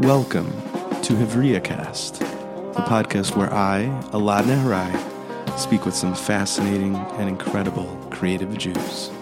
[0.00, 0.50] Welcome
[1.02, 7.86] to Hevria Cast, the podcast where I, Elad Nehorai, speak with some fascinating and incredible
[8.10, 9.12] creative Jews.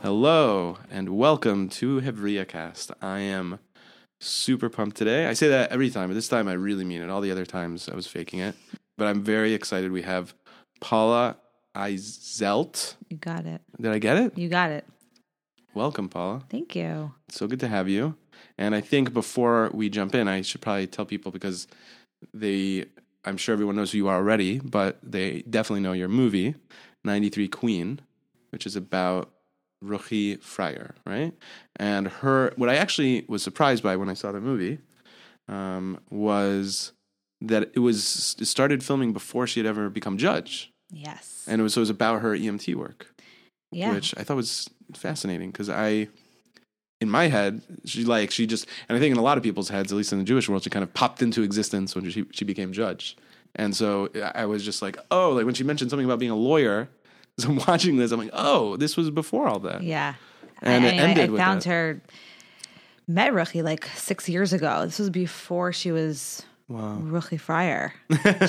[0.00, 2.90] Hello, and welcome to Hevria Cast.
[3.02, 3.58] I am
[4.18, 5.26] super pumped today.
[5.26, 7.10] I say that every time, but this time I really mean it.
[7.10, 8.54] All the other times I was faking it.
[8.96, 9.92] But I'm very excited.
[9.92, 10.32] We have
[10.80, 11.36] Paula
[11.76, 12.94] Eiselt.
[13.10, 13.60] You got it.
[13.78, 14.38] Did I get it?
[14.38, 14.86] You got it.
[15.74, 16.44] Welcome, Paula.
[16.48, 17.12] Thank you.
[17.28, 18.16] So good to have you.
[18.60, 21.66] And I think before we jump in, I should probably tell people because
[22.34, 22.84] they,
[23.24, 26.54] I'm sure everyone knows who you are already, but they definitely know your movie,
[27.04, 28.00] 93 Queen,
[28.50, 29.30] which is about
[29.82, 31.32] Ruchi Freier, right?
[31.76, 34.78] And her, what I actually was surprised by when I saw the movie
[35.48, 36.92] um, was
[37.40, 41.46] that it was it started filming before she had ever become judge, Yes.
[41.48, 43.06] and it was so it was about her EMT work
[43.72, 43.92] yeah.
[43.94, 46.08] which I thought was fascinating because I,
[47.00, 49.68] in my head, she like she just, and I think in a lot of people's
[49.70, 52.24] heads, at least in the Jewish world, she kind of popped into existence when she
[52.30, 53.16] she became judge,
[53.56, 56.36] and so I was just like, oh, like when she mentioned something about being a
[56.36, 56.88] lawyer,
[57.38, 60.14] as I'm watching this, I'm like, oh, this was before all that, yeah.
[60.62, 61.68] and I, it I- ended I with found that.
[61.68, 62.00] her,
[63.08, 64.84] met Ruchi like six years ago.
[64.86, 67.92] This was before she was Wow, Ruchi Freier.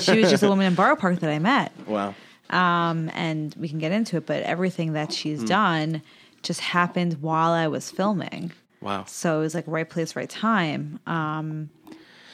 [0.00, 1.72] she was just a woman in Borough Park that I met.
[1.88, 2.14] wow,
[2.50, 5.46] Um, and we can get into it, but everything that she's Hmm.
[5.46, 6.02] done
[6.42, 8.52] just happened while I was filming.
[8.80, 11.00] wow, So it was like right place, right time.
[11.06, 11.70] Um,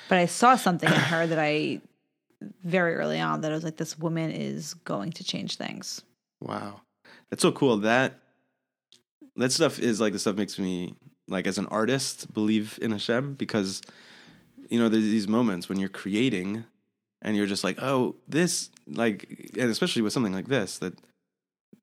[0.08, 1.80] but I saw something in her that I
[2.64, 6.02] very early on that I was like, this woman is going to change things.
[6.40, 6.80] wow.
[7.30, 7.76] That's so cool.
[7.78, 8.14] That
[9.36, 10.94] that stuff is like the stuff makes me
[11.28, 13.82] like as an artist believe in Hashem because
[14.70, 16.64] you know there's these moments when you're creating
[17.20, 20.94] and you're just like oh this like and especially with something like this that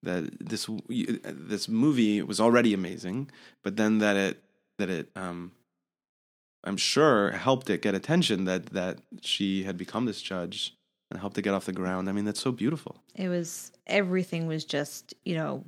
[0.05, 3.29] that this this movie was already amazing
[3.63, 4.43] but then that it
[4.77, 5.51] that it um
[6.65, 10.75] I'm sure helped it get attention that that she had become this judge
[11.11, 12.09] and helped it get off the ground.
[12.09, 12.97] I mean that's so beautiful.
[13.13, 15.63] It was everything was just, you know,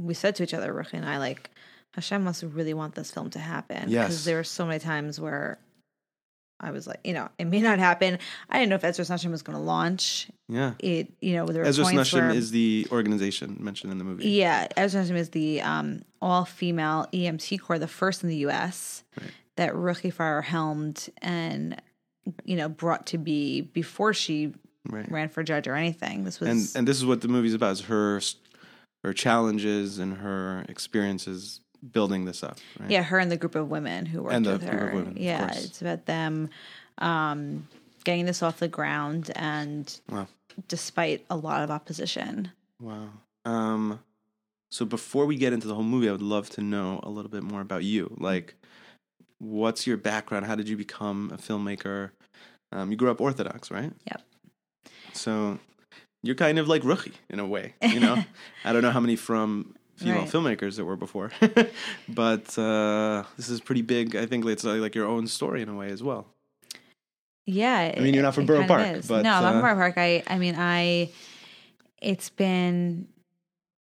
[0.00, 1.50] we said to each other, Ruchi and I, like,
[1.94, 3.90] Hashem must really want this film to happen.
[3.90, 4.06] Yes.
[4.06, 5.58] Because there were so many times where
[6.60, 8.18] I was like, you know, it may not happen.
[8.50, 10.72] I didn't know if Ezras Nashim was going to launch Yeah.
[10.80, 11.12] it.
[11.20, 14.28] You know, there were Ezra points where, is the organization mentioned in the movie.
[14.30, 19.04] Yeah, Ezras Nashim is the um, all female EMT corps, the first in the U.S.
[19.20, 19.30] Right.
[19.56, 21.80] that Ruchi Freier helmed and
[22.44, 24.52] you know brought to be before she
[24.90, 25.10] Right.
[25.10, 26.24] ran for judge or anything.
[26.24, 28.20] This was and and this is what the movie's about: is her
[29.04, 31.60] her challenges and her experiences
[31.92, 32.58] building this up.
[32.78, 32.90] Right?
[32.90, 34.88] yeah, her and the group of women who worked And the with group her.
[34.88, 35.64] of women, yeah, course.
[35.64, 36.50] it's about them
[36.98, 37.68] um,
[38.04, 40.26] getting this off the ground, and Wow.
[40.66, 42.50] despite a lot of opposition.
[42.80, 43.08] Wow.
[43.44, 44.00] Um.
[44.70, 47.30] So before we get into the whole movie, I would love to know a little
[47.30, 48.14] bit more about you.
[48.18, 48.54] Like,
[49.38, 50.44] what's your background?
[50.46, 52.10] How did you become a filmmaker?
[52.72, 53.92] Um, you grew up Orthodox, right?
[54.10, 54.22] Yep.
[55.14, 55.58] So
[56.22, 58.22] you're kind of like Ruchi in a way, you know.
[58.64, 60.28] I don't know how many from female Right.
[60.30, 61.30] filmmakers that were before,
[62.08, 64.16] but uh, this is pretty big.
[64.16, 66.26] I think it's like your own story in a way as well.
[67.46, 69.74] Yeah, I mean, you're not from Borough Park, but, no, I'm not uh, from Borough
[69.74, 69.94] Park.
[69.96, 71.10] I, I mean, I,
[72.00, 73.08] it's been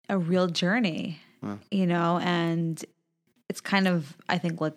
[0.09, 1.59] a real journey, Wow.
[1.69, 2.83] you know, and
[3.49, 4.73] it's kind of, I think, like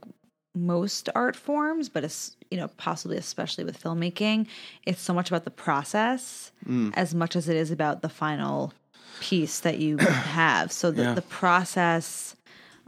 [0.57, 4.49] most art forms, but it's, you know, possibly especially with filmmaking,
[4.85, 6.93] it's so much about the process Mm.
[6.97, 8.75] as much as it is about the final
[9.21, 10.73] piece that you have.
[10.73, 11.15] So the, Yeah.
[11.15, 12.35] the process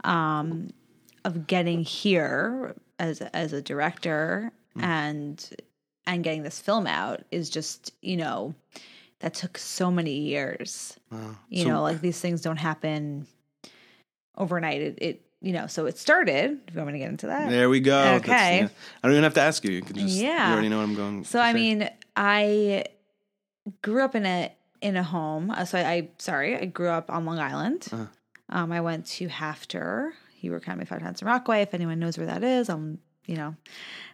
[0.03, 0.71] um,
[1.23, 4.83] of getting here as as a director Mm.
[4.83, 5.49] and
[6.07, 8.55] and getting this film out is just you know
[9.19, 10.97] that took so many years.
[11.11, 11.37] Wow.
[11.49, 13.27] You So- know, like these things don't happen
[14.37, 14.81] overnight.
[14.81, 16.59] It, it you know, so it started.
[16.67, 18.15] If you want me to get into that, There we go.
[18.15, 18.61] Okay.
[18.61, 18.67] yeah.
[19.03, 19.71] I don't even have to ask you.
[19.71, 20.15] You can just.
[20.15, 20.47] Yeah.
[20.47, 21.23] You already know what I'm going.
[21.25, 21.59] So I say.
[21.59, 22.85] mean, I
[23.81, 24.51] grew up in a
[24.83, 25.49] in a home.
[25.49, 27.87] uh, So I, I sorry, I grew up on Long Island.
[27.91, 28.05] Uh-huh.
[28.49, 30.11] Um, I went to HAFTR.
[30.35, 31.61] He worked at my five Hudson Rockaway.
[31.61, 33.55] If anyone knows where that is, um, you know,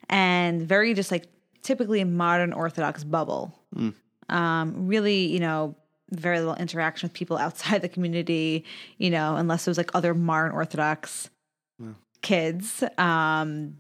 [0.10, 1.26] and very just like
[1.64, 3.60] typically modern Orthodox bubble.
[3.76, 3.94] Mm.
[4.30, 5.76] Um, really, you know,
[6.12, 8.64] very little interaction with people outside the community.
[8.98, 11.30] You know, unless it was like other modern Orthodox
[11.80, 11.96] Wow.
[12.22, 12.84] kids.
[12.98, 13.78] Um,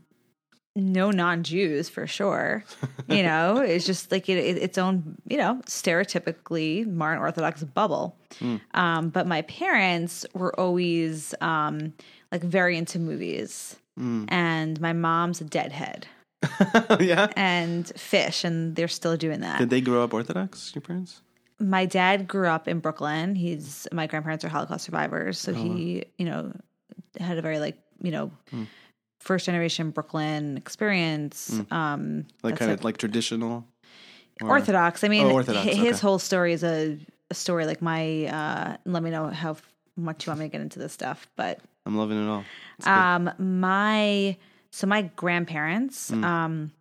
[0.79, 2.63] no non-Jews for sure.
[3.09, 8.15] You know, it's just like it, it, its own, you know, stereotypically modern Orthodox bubble.
[8.75, 11.93] Um, but my parents were always um,
[12.31, 16.05] like very into movies, and my mom's a deadhead
[16.99, 17.29] yeah.
[17.35, 19.57] and Phish, and they're still doing that.
[19.57, 20.75] Did they grow up Orthodox?
[20.75, 21.21] Your parents?
[21.59, 23.35] my dad grew up in Brooklyn.
[23.35, 26.53] He's my grandparents are Holocaust survivors, so he, you know,
[27.19, 28.31] had a very like, you know,
[29.19, 31.50] first generation Brooklyn experience.
[31.51, 31.71] Mm.
[31.71, 33.66] Um, Like kind of like traditional.
[34.42, 35.04] or- Orthodox.
[35.04, 35.92] I mean, Oh, Orthodox, his okay.
[35.98, 36.98] whole story is a,
[37.30, 38.25] a story like my.
[38.25, 39.57] Uh, let me know how
[39.98, 42.44] much you want me to get into this stuff, but I'm loving it all.
[42.77, 42.92] It's good.
[42.92, 44.38] um, my
[44.71, 46.24] so my grandparents Mm.
[46.24, 46.72] um,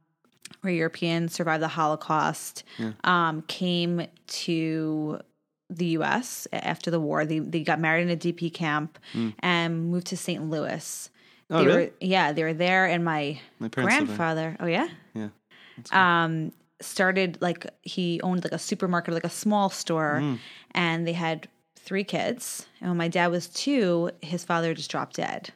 [0.62, 2.62] were European, survived the Holocaust,
[3.04, 5.20] um, came to
[5.70, 6.46] the U.S.
[6.52, 7.26] after the war.
[7.26, 8.98] They they got married in a DP camp
[9.40, 10.48] and moved to St.
[10.48, 11.10] Louis.
[11.50, 11.84] Oh, they really?
[11.86, 14.16] were yeah, they were there, and my, My parents live there.
[14.16, 14.56] grandfather.
[14.60, 15.28] Oh yeah, yeah.
[15.92, 20.38] um, started like he owned like a supermarket, like a small store, Mm.
[20.72, 22.66] and they had three kids.
[22.80, 25.50] And when my dad was two, his father just dropped dead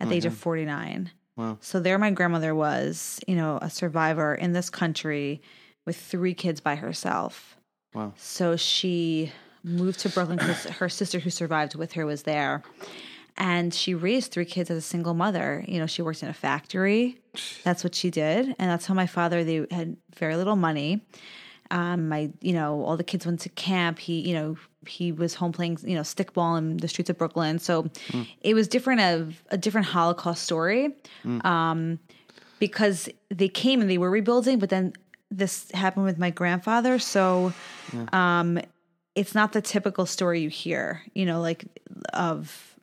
[0.00, 1.10] at the age of forty nine.
[1.36, 1.58] Wow.
[1.60, 5.42] So there, my grandmother was, you know, a survivor in this country
[5.86, 7.56] with three kids by herself.
[7.92, 8.12] Wow.
[8.16, 9.32] So she
[9.64, 12.62] moved to Brooklyn because her sister who survived with her was there.
[13.36, 15.64] And she raised three kids as a single mother.
[15.66, 17.18] You know, she worked in a factory.
[17.64, 18.54] That's what she did.
[18.58, 21.00] And that's how my father, they had very little money.
[21.70, 23.98] Um, my, you know, all the kids went to camp.
[23.98, 27.58] He, you know, he was home playing, you know, stickball in the streets of Brooklyn.
[27.58, 27.90] So
[28.42, 30.94] it was different of a different Holocaust story.
[31.44, 31.98] Um,
[32.60, 34.92] because they came and they were rebuilding, but then
[35.30, 36.98] this happened with my grandfather.
[37.00, 37.52] So
[38.12, 38.60] um,
[39.14, 41.64] it's not the typical story you hear, you know, like
[42.12, 42.73] of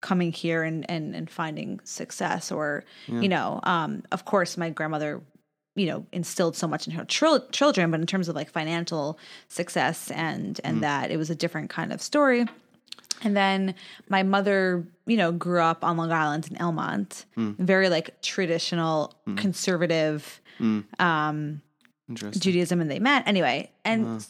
[0.00, 5.20] coming here and, and, and finding success or, you know, um, of course, my grandmother,
[5.74, 9.18] you know, instilled so much in her chil- children, but in terms of like financial
[9.48, 12.46] success and, and that it was a different kind of story.
[13.22, 13.74] And then
[14.08, 20.40] my mother, you know, grew up on Long Island in Elmont, very like traditional, conservative
[21.00, 21.60] um,
[22.14, 23.26] Judaism, and they met.
[23.26, 23.70] Anyway.
[23.84, 24.24] And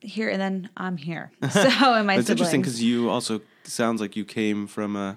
[0.00, 1.30] here, and then I'm here.
[1.50, 1.60] So,
[1.94, 5.16] and my It's interesting because you also sounds like you came from a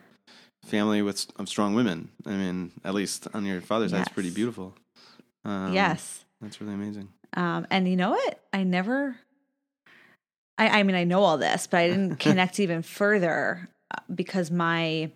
[0.66, 2.10] family with of strong women.
[2.25, 4.74] I mean, at least on your father's side, it's pretty beautiful.
[5.45, 6.24] Um, yes.
[6.42, 7.10] that's really amazing.
[7.36, 8.40] Um, and you know what?
[8.54, 9.18] I never.
[10.57, 14.51] I, I mean, I know all this, but I didn't connect even further uh, because
[14.51, 15.12] my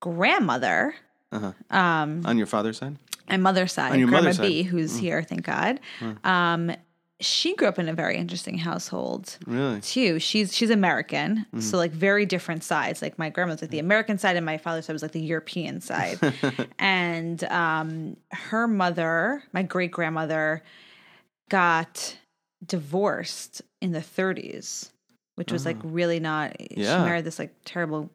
[0.00, 0.94] grandmother,
[1.32, 1.52] Uh-huh.
[1.76, 2.96] um, On your father's side,
[3.28, 4.48] my mother's side, On your Grandma mother's side.
[4.48, 5.80] B, who's here, thank God.
[6.24, 6.72] Um,
[7.22, 9.80] she grew up in a very interesting household really?
[9.80, 10.18] too.
[10.18, 11.60] She's she's American, Mm-hmm.
[11.60, 13.00] so like very different sides.
[13.00, 15.80] Like my grandma's like the American side, and my father's side was like the European
[15.80, 16.18] side.
[16.78, 20.62] and um, her mother, my great grandmother,
[21.48, 22.16] got
[22.64, 24.90] divorced in the 30s,
[25.36, 26.56] which was like really not.
[26.70, 26.76] Yeah.
[26.76, 27.04] She Oh.
[27.04, 28.10] Married this like terrible.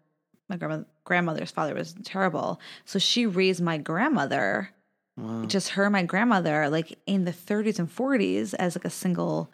[0.49, 4.69] My grandma, grandmother's father was terrible, so she raised my grandmother
[5.17, 5.45] Wow.
[5.45, 9.49] just her and my grandmother like in the 30s and 40s as like a single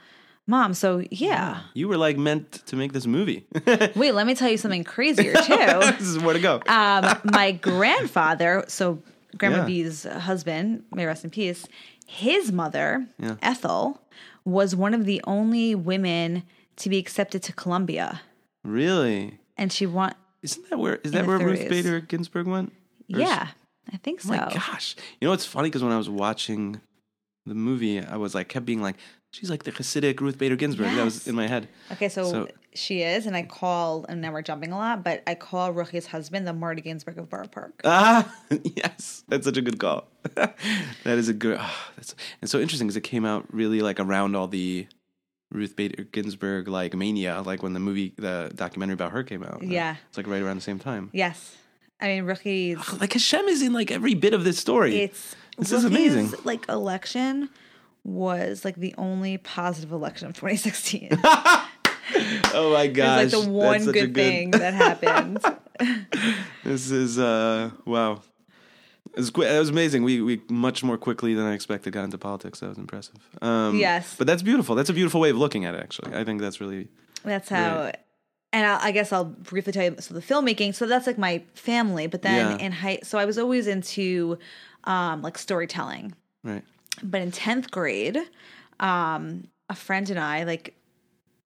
[0.45, 3.45] mom so yeah You were like meant to make this movie.
[3.95, 6.61] wait let me tell you something crazier too this is where to go.
[6.67, 9.01] um my grandfather so
[9.37, 9.65] grandma Yeah.
[9.65, 11.65] b's husband may rest in peace
[12.05, 13.35] his mother Yeah.
[13.41, 14.01] ethel
[14.43, 16.43] was one of the only women
[16.77, 18.21] to be accepted to columbia
[18.63, 19.39] really?
[19.57, 20.95] and she want Isn't that where?
[21.03, 22.73] Is that where Ruth Bader Ginsburg went?
[23.13, 23.47] Or yeah
[23.91, 24.95] i think so Oh my gosh!
[25.19, 25.69] You know what's funny?
[25.69, 26.79] Because when I was watching
[27.45, 28.95] the movie, I was like, kept being like,
[29.33, 30.95] she's like the Hasidic Ruth Bader Ginsburg.
[30.95, 31.67] That was in my head.
[31.91, 35.21] Okay, so, So- she is, and I call, and now we're jumping a lot, but
[35.27, 37.81] I call Ruchi's husband the Marty Ginsburg of Borough Park.
[37.83, 38.33] Ah,
[38.63, 40.07] yes, that's such a good call.
[40.35, 40.55] that
[41.05, 41.57] is a good.
[41.59, 44.87] ah, that's and so interesting because it came out really like around all the
[45.51, 49.61] Ruth Bader Ginsburg like mania, like when the movie, the documentary about her came out.
[49.61, 49.97] Yeah.
[50.07, 51.09] it's like right around the same time.
[51.13, 51.55] Yes,
[52.03, 52.99] I mean Ruchi's.
[52.99, 55.03] Like Hashem is in like every bit of this story.
[55.03, 56.33] It's This is amazing.
[56.43, 57.49] Like election
[58.03, 61.09] was like the only positive election of 2016.
[61.23, 65.39] oh my was gosh, like the one a good thing that happened.
[66.63, 68.21] This is uh wow.
[69.13, 70.03] It was, that was amazing.
[70.03, 72.59] We we much more quickly than I expected got into politics.
[72.59, 73.15] That was impressive.
[73.41, 74.15] Um, Yes.
[74.17, 74.75] but that's beautiful.
[74.75, 75.79] That's a beautiful way of looking at it.
[75.81, 76.89] Actually, I think that's really
[77.23, 77.91] That's how.
[78.53, 79.95] And I'll, I guess I'll briefly tell you.
[79.99, 80.75] So the filmmaking.
[80.75, 82.07] So that's like my family.
[82.07, 82.65] But then Yeah.
[82.65, 84.37] in high, so I was always into
[84.85, 86.13] um, like storytelling.
[86.43, 86.63] right.
[87.01, 88.17] but in 10th grade
[88.79, 90.75] um a friend and i like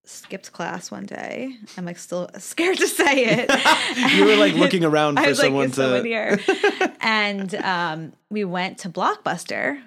[0.06, 3.52] skipped class one day i'm like still scared to say it
[4.18, 5.82] You were like looking around I for was like, someone is to.
[5.82, 6.40] someone here?
[7.02, 9.80] and um, we went to Blockbuster,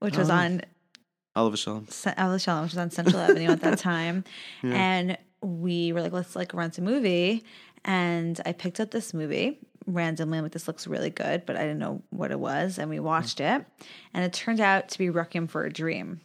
[0.00, 0.34] which was Oh.
[0.34, 0.62] on
[1.36, 1.86] Oliver Shalom.
[2.16, 4.24] Alice Shalom, which was on Central Avenue at that time.
[4.62, 7.44] And we were like, let's like rent a movie.
[7.84, 10.38] And I picked up this movie randomly.
[10.38, 12.78] I'm like, this looks really good, but I didn't know what it was.
[12.78, 13.64] And we watched it.
[14.12, 16.20] And it turned out to be Requiem for a Dream.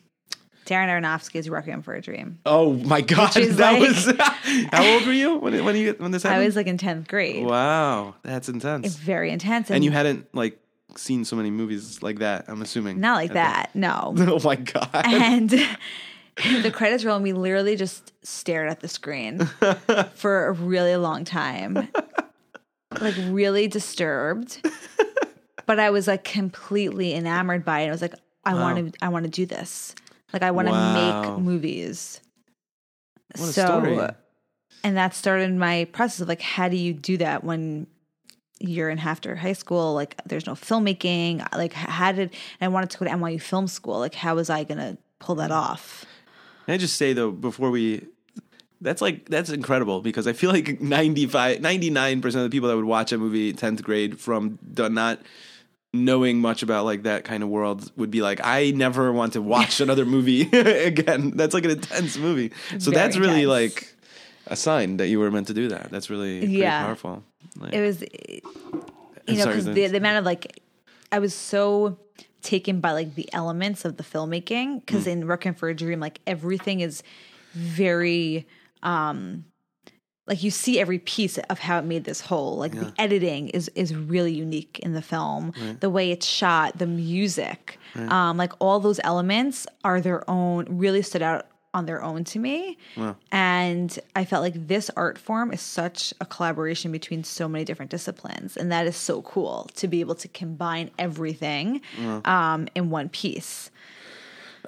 [0.66, 2.40] Darren Aronofsky's Requiem for a Dream.
[2.46, 4.06] Oh my god, that like- was.
[4.72, 7.46] how old were you when when you when this I was like in 10th grade.
[7.46, 8.86] wow, that's intense.
[8.86, 9.72] It's very intense.
[9.72, 10.60] and you hadn't like
[10.96, 12.46] seen so many movies like that.
[12.48, 13.76] I'm assuming Not like At that.
[13.76, 14.14] No.
[14.20, 14.90] oh my god!
[14.94, 15.52] and
[16.62, 19.46] the credits roll and we literally just stared at the screen
[20.16, 21.88] for a really long time.
[23.00, 24.62] Like really disturbed.
[25.66, 27.88] But i was like completely enamored by it.
[27.88, 29.96] I was like i want to i want to do this.
[30.34, 30.94] Like i want to Wow.
[30.94, 32.20] make movies
[33.36, 34.10] so story.
[34.84, 37.88] and that started my process of like how do you do that when
[38.60, 39.94] you're in HAFTR high school?
[39.94, 41.46] Like there's no filmmaking.
[41.56, 44.00] Like how did i wanted to go to nyu film school.
[44.00, 46.04] Like how was i gonna pull that off
[46.66, 48.06] Can I just say though, before we,
[48.82, 52.76] that's like that's incredible because I feel like 95, 99 percent of the people that
[52.76, 55.20] would watch a movie tenth grade from not
[55.94, 59.42] knowing much about like that kind of world would be like, I never want to
[59.42, 61.32] watch another movie again.
[61.32, 62.52] That's like an intense movie.
[62.80, 63.76] So Very that's really intense.
[63.76, 63.96] like
[64.48, 65.92] a sign that you were meant to do that.
[65.92, 66.86] That's really Yeah.
[66.86, 67.24] powerful.
[67.60, 68.02] Like, it was
[69.28, 70.62] you know because the, the amount of like
[71.12, 71.98] i was so
[72.42, 75.12] taken by like the elements of the filmmaking because Mm.
[75.12, 77.04] in Requiem for a Dream like everything is
[77.54, 78.48] very
[78.84, 79.46] um
[80.28, 83.70] like you see every piece of how it made this whole like the editing is
[83.76, 85.52] is really unique in the film.
[85.80, 91.02] The way it's shot the music um like all those elements are their own really
[91.02, 92.78] stood out on their own to me
[93.32, 97.90] and i felt like this art form is such a collaboration between so many different
[97.90, 101.82] disciplines and that is so cool to be able to combine everything
[102.26, 103.70] um in one piece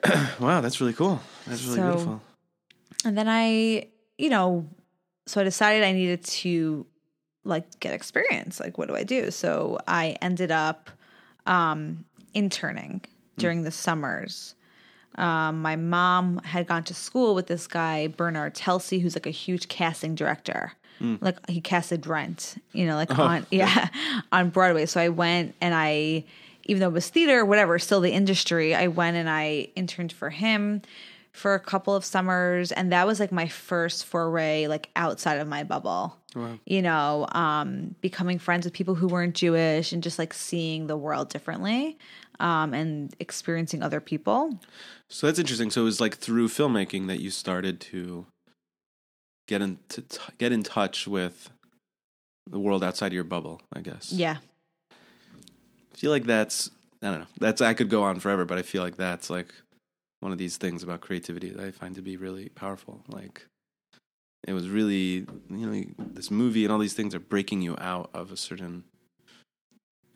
[0.39, 1.21] wow, that's really cool.
[1.47, 2.21] That's really So- beautiful.
[3.05, 4.67] and then I, you know,
[5.27, 6.85] so I decided I needed to
[7.45, 8.59] like get experience.
[8.59, 9.31] Like, what do I do?
[9.31, 10.89] So I ended up
[11.45, 13.01] um, interning
[13.37, 14.55] during the summers.
[15.15, 19.31] Um, my mom had gone to school with this guy, Bernard Telsey, who's like a
[19.31, 20.73] huge casting director.
[21.21, 23.89] Like he casted Rent, you know, like on yeah,
[24.31, 24.85] on Broadway.
[24.85, 26.23] So I went and I,
[26.65, 28.73] even though it was theater, whatever, still the industry.
[28.73, 30.81] I went and I interned for him
[31.31, 35.47] for a couple of summers, and that was like my first foray, like outside of
[35.47, 36.15] my bubble.
[36.65, 40.95] You know, um, becoming friends with people who weren't Jewish and just like seeing the
[40.97, 41.97] world differently,
[42.39, 44.59] um, and experiencing other people.
[45.09, 45.69] So that's interesting.
[45.69, 48.25] So it was like through filmmaking that you started to
[49.47, 51.49] get in to t- get in touch with
[52.49, 53.61] the world outside of your bubble.
[53.73, 54.11] I guess.
[54.11, 54.37] Yeah,
[54.91, 56.69] I feel like that's
[57.01, 57.27] I don't know.
[57.39, 59.53] That's I could go on forever, but I feel like that's like
[60.19, 63.01] one of these things about creativity that I find to be really powerful.
[63.09, 63.45] Like
[64.47, 68.09] it was really you know this movie and all these things are breaking you out
[68.13, 68.85] of a certain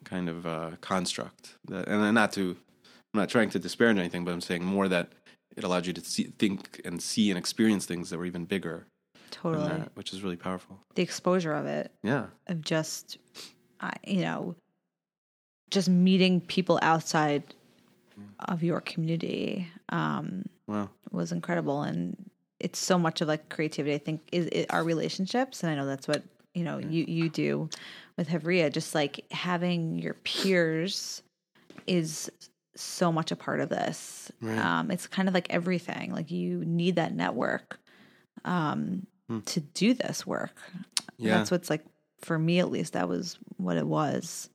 [0.07, 1.55] kind of uh, construct.
[1.67, 2.57] That, and not to
[3.13, 5.09] I'm not trying to disparage anything, but I'm saying more that
[5.55, 8.85] it allowed you to see, think and see and experience things that were even bigger
[9.31, 9.67] totally.
[9.67, 10.79] that, which is really powerful.
[10.95, 12.27] The exposure of it, Yeah.
[12.47, 13.17] of just,
[13.81, 14.55] I you know,
[15.71, 17.43] just meeting people outside
[18.39, 20.89] of your community um, Wow.
[21.11, 23.95] was incredible, and it's so much of like creativity.
[23.95, 26.23] I think is, is our relationships, and I know that's what
[26.53, 27.69] you know you you do
[28.17, 28.71] with Hevria.
[28.71, 31.21] Just like having your peers
[31.85, 32.29] is
[32.75, 34.31] so much a part of this.
[34.41, 34.57] Right.
[34.57, 36.11] Um, it's kind of like everything.
[36.11, 37.79] Like you need that network
[38.45, 39.07] um,
[39.45, 40.55] to do this work.
[41.17, 41.37] Yeah.
[41.37, 41.85] That's what's like
[42.21, 42.93] for me at least.
[42.93, 44.49] That was what it was.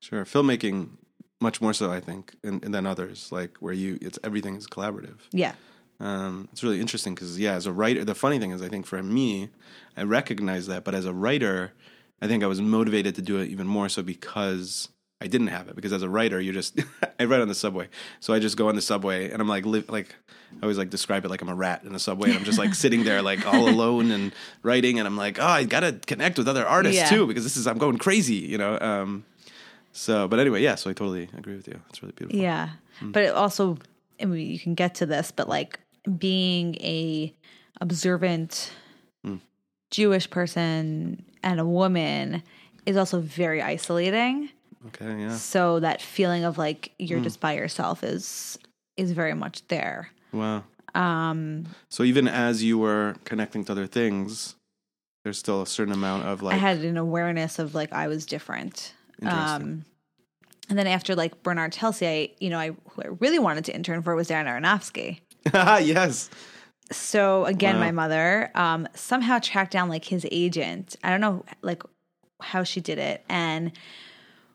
[0.00, 0.90] Sure, filmmaking
[1.40, 3.30] much more so, I think, in, in than others.
[3.30, 5.18] Like where you, it's everything is collaborative.
[5.32, 5.52] Yeah.
[5.98, 8.86] Um, it's really interesting because yeah, as a writer, the funny thing is, I think
[8.86, 9.50] for me,
[9.96, 11.72] I recognize that, but as a writer,
[12.22, 14.88] I think I was motivated to do it even more so because
[15.20, 15.76] I didn't have it.
[15.76, 16.78] Because as a writer, you just
[17.20, 17.88] I write on the subway,
[18.20, 20.14] so I just go on the subway and I'm like, li- like
[20.52, 22.58] I always like describe it like I'm a rat in the subway, and I'm just
[22.58, 24.32] like sitting there like all alone and
[24.62, 27.08] writing, and I'm like, oh, I gotta connect with other artists Yeah.
[27.08, 28.78] too because this is I'm going crazy, you know.
[28.80, 29.24] Um,
[29.92, 30.74] so, but anyway, yeah.
[30.74, 31.80] So I totally agree with you.
[31.90, 32.40] It's really beautiful.
[32.40, 32.70] Yeah.
[33.02, 33.78] But it also,
[34.20, 35.80] I mean, you can get to this, but like
[36.18, 37.34] being a
[37.80, 38.72] observant
[39.90, 42.42] Jewish person and a woman
[42.84, 44.50] is also very isolating.
[44.88, 45.20] Okay.
[45.20, 45.36] Yeah.
[45.36, 48.58] So that feeling of like you're just by yourself is
[48.96, 50.10] is very much there.
[50.32, 50.64] Wow.
[50.94, 51.66] Um.
[51.88, 54.56] So even as you were connecting to other things,
[55.24, 56.54] there's still a certain amount of like.
[56.54, 58.92] I had an awareness of like I was different.
[59.22, 59.84] Um,
[60.68, 63.74] and then after like Bernard Telsey, I you know I who I really wanted to
[63.74, 65.20] intern for was Darren Aronofsky.
[65.84, 66.28] yes.
[66.92, 67.80] So again, Wow.
[67.80, 70.96] my mother um, somehow tracked down like his agent.
[71.02, 71.82] I don't know like
[72.40, 73.72] how she did it, and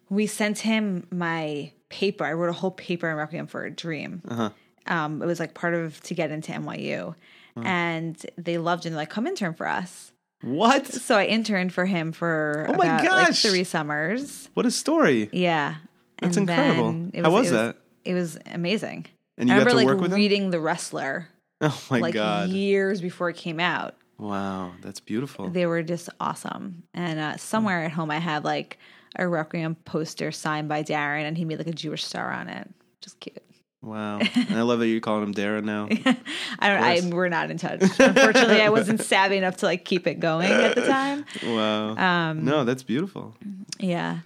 [0.09, 2.23] we sent him my paper.
[2.23, 4.21] I wrote a whole paper in Requiem for a Dream.
[4.27, 4.49] Uh-huh.
[4.87, 7.15] Um, it was like part of to get into NYU,
[7.55, 8.93] and they loved him.
[8.93, 10.11] Like, come intern for us.
[10.41, 10.87] What?
[10.87, 13.41] So I interned for him for Oh my about like gosh.
[13.43, 14.49] three summers.
[14.55, 15.29] What a story.
[15.31, 15.75] Yeah.
[16.19, 17.09] That's And incredible.
[17.13, 17.77] it How was it that?
[18.05, 19.05] It was amazing.
[19.37, 20.15] And you I got remember to like work with him?
[20.15, 21.27] reading The Wrestler
[21.63, 22.49] Oh my like god!
[22.49, 23.95] years before it came out.
[24.17, 25.49] Wow, that's beautiful.
[25.49, 26.83] They were just awesome.
[26.93, 28.79] And uh, somewhere at home, I have like
[29.15, 32.67] a Requiem poster signed by Darren, and he made like a Jewish star on it.
[32.99, 33.37] Just cute.
[33.83, 35.87] Wow, and I love that you're calling him Darren now.
[36.59, 37.11] I don't.
[37.11, 37.81] I we're not in touch.
[37.81, 41.25] Unfortunately, I wasn't savvy enough to like keep it going at the time.
[41.43, 41.95] Wow.
[41.95, 43.35] Um, no, that's beautiful.
[43.79, 44.19] Yeah.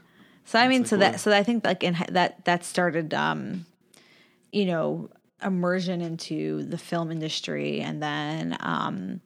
[0.46, 1.00] So I mean, so cool.
[1.00, 3.66] that so I think like in that that started, um,
[4.52, 5.10] you know,
[5.46, 9.22] immersion into the film industry, and then um,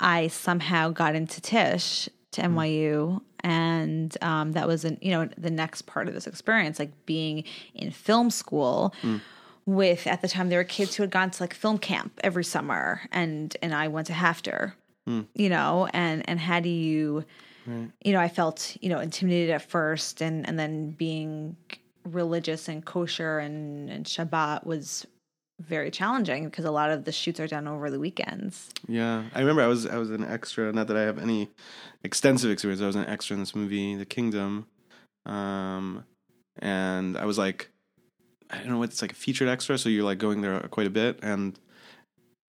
[0.00, 2.58] I somehow got into Tisch to Hmm.
[2.58, 6.92] NYU, and um, that was an you know the next part of this experience, like
[7.06, 8.94] being in film school.
[9.02, 9.18] Hmm.
[9.64, 12.42] With at the time there were kids who had gone to like film camp every
[12.42, 14.72] summer, and and I went to HAFTR,
[15.06, 15.20] Hmm.
[15.34, 17.24] you know, and and how do you
[18.02, 21.54] you know, I felt, you know, intimidated at first and, and then being
[22.04, 25.06] religious and kosher and, and Shabbat was
[25.66, 28.68] very challenging because a lot of the shoots are done over the weekends.
[28.88, 30.72] Yeah, I remember I was I was an extra.
[30.72, 31.50] Not that I have any
[32.04, 32.82] extensive experience.
[32.82, 34.66] I was an extra in this movie, The Kingdom,
[35.26, 36.04] um,
[36.58, 37.70] and I was like,
[38.50, 39.78] I don't know what it's like a featured extra.
[39.78, 41.58] So you're like going there quite a bit, and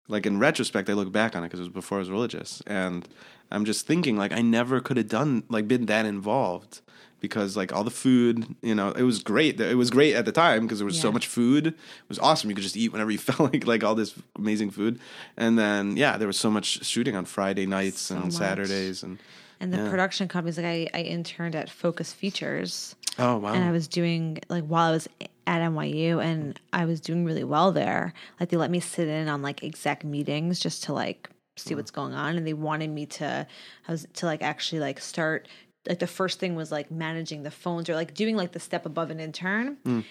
[0.07, 2.61] like in retrospect, I look back on it because it was before I was religious,
[2.67, 3.07] and
[3.51, 6.81] I'm just thinking like I never could have done like been that involved
[7.23, 9.59] because like all the food, you know, it was great.
[9.59, 11.67] It was great at the time because there was so much food.
[11.67, 11.75] It
[12.09, 12.49] was awesome.
[12.51, 14.99] You could just eat whenever you felt like like all this amazing food.
[15.37, 18.33] And then yeah, there was so much shooting on Friday nights So and much.
[18.33, 19.17] Saturdays and
[19.59, 19.89] And the Yeah.
[19.89, 23.53] production companies, like I, I interned at Focus Features oh wow.
[23.53, 25.07] and I was doing like while I was
[25.47, 28.13] at NYU and I was doing really well there.
[28.39, 31.91] Like they let me sit in on like exec meetings just to like see what's
[31.91, 33.45] going on and they wanted me to
[33.87, 35.47] I was to like actually like start
[35.87, 38.85] like the first thing was like managing the phones or like doing like the step
[38.85, 39.77] above an intern.
[39.83, 40.01] Hmm.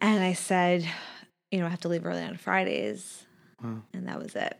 [0.00, 0.86] And I said,
[1.50, 3.24] you know, I have to leave early on Fridays.
[3.60, 3.78] Hmm.
[3.92, 4.56] And that was it.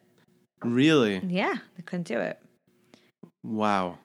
[0.64, 1.20] really?
[1.26, 2.40] Yeah, I couldn't do it.
[3.44, 3.98] Wow.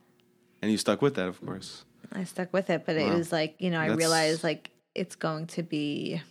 [0.62, 1.84] And you stuck with that, of course.
[2.12, 5.16] I stuck with it, but it was like, you know, I That's- realized like it's
[5.16, 6.22] going to be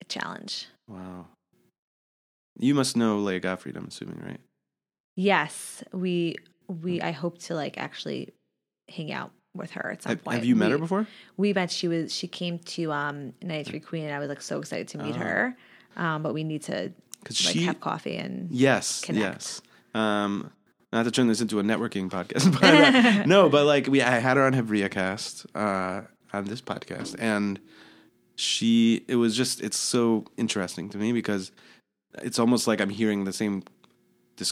[0.00, 0.66] a challenge.
[0.88, 1.26] Wow.
[2.58, 4.40] You must know Leah Gottfried, I'm assuming, right?
[5.16, 6.36] Yes, we
[6.68, 8.32] we I hope to like actually
[8.88, 10.34] hang out with her at some Have, point.
[10.36, 11.06] have you met we, her before?
[11.36, 11.70] We met.
[11.70, 14.98] She was she came to um 93 Queen, and I was like so excited to
[14.98, 15.20] meet Oh.
[15.20, 15.56] her.
[15.96, 16.92] Um, but we need to
[17.24, 19.22] like she have coffee and Yes, connect.
[19.24, 19.62] yes.
[19.94, 20.50] Um,
[20.92, 24.18] not to turn this into a networking podcast, but uh, no, but like we, I
[24.18, 26.02] had her on Hevria Cast uh,
[26.32, 27.58] on this podcast, and
[28.36, 31.50] she, it was just, it's so interesting to me because
[32.22, 33.62] it's almost like I'm hearing the same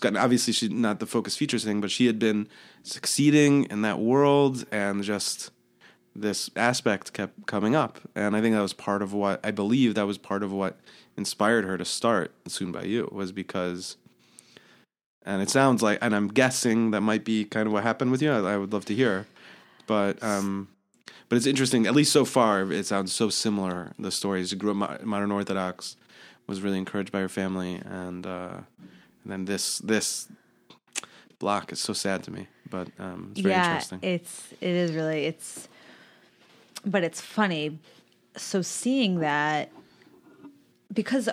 [0.04, 2.48] Obviously, she's not the focus features thing, but she had been
[2.82, 5.50] succeeding in that world, and just
[6.16, 9.94] this aspect kept coming up, and I think that was part of what I believe
[9.94, 10.78] that was part of what
[11.16, 13.96] inspired her to start soon by you was because
[15.24, 18.20] and it sounds like and i'm guessing that might be kind of what happened with
[18.22, 18.30] you.
[18.30, 19.26] I, I would love to hear.
[19.86, 20.68] But um
[21.28, 21.86] but it's interesting.
[21.86, 24.50] At least so far it sounds so similar the stories.
[24.50, 25.96] She grew up modern orthodox
[26.46, 28.58] was really encouraged by her family and uh
[29.24, 30.28] and then this this
[31.38, 34.92] block is so sad to me but um it's very yeah, interesting it's it is
[34.92, 35.68] really it's,
[36.86, 37.78] but it's funny.
[38.36, 39.70] So seeing that
[40.92, 41.28] because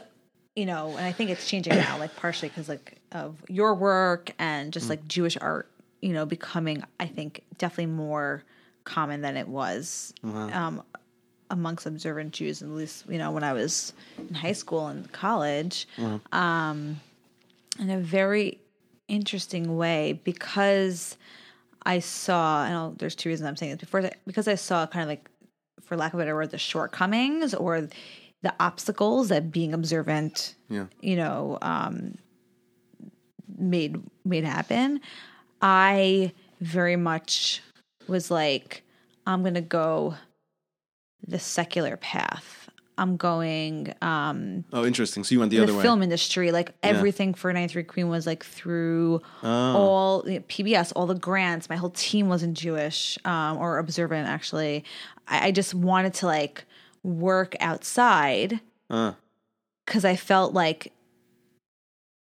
[0.56, 4.32] you know, and I think it's changing now, like partially because like of your work
[4.38, 4.74] and Mm.
[4.74, 5.70] just like Jewish art,
[6.02, 8.44] you know, becoming I think definitely more
[8.84, 10.14] common than it was
[10.54, 10.84] um,
[11.50, 15.88] amongst observant Jews, at least you know when I was in high school and college,
[16.32, 17.00] um,
[17.82, 18.62] in a very
[19.08, 21.18] interesting way because
[21.84, 24.86] I saw, and I'll, there's two reasons I'm saying this before that, because I saw
[24.88, 25.30] kind of like,
[25.82, 27.90] for lack of a better word, the shortcomings or
[28.44, 32.18] the obstacles that being observant, yeah you know, um,
[33.58, 35.02] made made happen.
[35.62, 37.62] I very much
[38.08, 38.84] was like,
[39.26, 40.16] I'm gonna go
[41.28, 42.61] the secular path.
[42.98, 46.52] I'm going um oh interesting so you went the, the, other way film industry.
[46.52, 49.48] Like everything for 93 Queen was like through Oh.
[49.50, 51.70] all you know, PBS, all the grants.
[51.70, 54.28] My whole team wasn't Jewish um, or observant.
[54.28, 54.84] Actually,
[55.28, 56.66] I, I just wanted to like
[57.04, 59.14] work outside uh,
[59.86, 60.92] because I felt like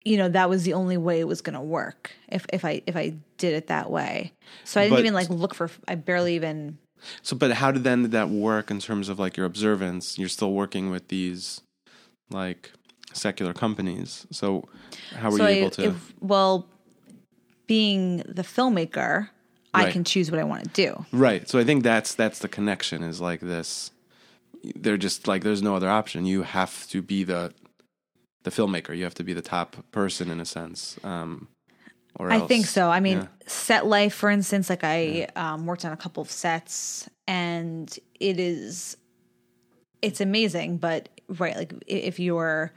[0.04, 2.82] you know that was the only way it was going to work if if I
[2.86, 4.32] if I did it that way.
[4.64, 5.70] So I didn't But- even like look for.
[5.88, 6.78] I barely even.
[7.22, 10.18] So, but how did then did that work in terms of like your observance?
[10.18, 11.60] You're still working with these
[12.30, 12.72] like
[13.12, 14.26] secular companies.
[14.30, 14.64] So,
[15.14, 15.82] how were so you I- able to?
[15.88, 16.66] if- well,
[17.66, 19.30] being the filmmaker,
[19.72, 21.04] I can choose what I want to do.
[21.12, 21.48] Right.
[21.48, 23.90] So I think that's that's the connection is like this.
[24.76, 26.24] They're just like there's no other option.
[26.26, 27.52] You have to be the
[28.44, 28.96] the filmmaker.
[28.96, 30.96] You have to be the top person in a sense.
[31.02, 31.48] Um,
[32.16, 32.90] or I else- think so.
[32.90, 33.26] I mean, yeah.
[33.46, 38.38] set life, for instance, like I um, worked on a couple of sets, and it
[38.38, 38.96] is,
[40.02, 40.78] it's amazing.
[40.78, 42.72] But right, like if you're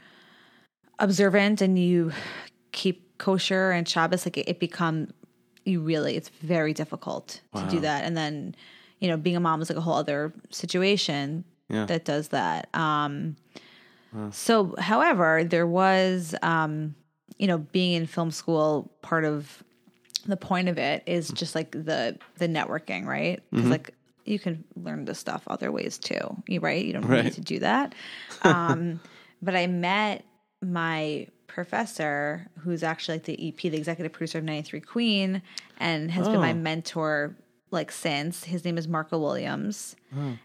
[0.98, 2.12] observant and you
[2.72, 5.08] keep kosher and Shabbos, like it, it become
[5.64, 8.04] you really, it's very difficult to do that.
[8.04, 8.54] And then,
[9.00, 11.84] you know, being a mom is like a whole other situation Yeah.
[11.84, 12.74] that does that.
[12.74, 13.36] Um,
[14.30, 16.94] so, however, there was, um,
[17.38, 19.62] you know, being in film school, part of
[20.26, 23.42] the point of it is just like the the networking, right?
[23.50, 26.84] Because like you can learn this stuff other ways too, you right?
[26.84, 27.24] You don't Right.
[27.24, 27.94] need to do that.
[28.42, 29.00] Um,
[29.40, 30.24] but I met
[30.60, 35.42] my professor, who's actually like the EP, the executive producer of 93 Queen,
[35.78, 36.54] and has been my Oh.
[36.56, 37.36] mentor
[37.70, 38.44] like since.
[38.44, 39.94] His name is Marco Williams,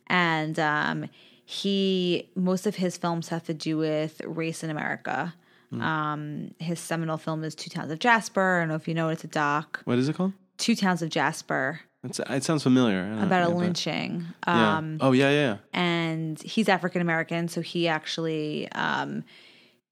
[0.07, 1.09] and um,
[1.45, 5.33] he most of his films have to do with race in America.
[5.81, 8.57] Um, his seminal film is Two Towns of Jasper.
[8.57, 9.81] I don't know if you know it, it's a doc.
[9.85, 10.33] what is it called?
[10.57, 13.03] Two Towns of Jasper It's, it sounds familiar.
[13.05, 14.25] Don't know, about a lynching.
[14.47, 14.77] Yeah.
[14.77, 15.57] Um, oh yeah, yeah.
[15.73, 19.23] and he's African American, so he actually um,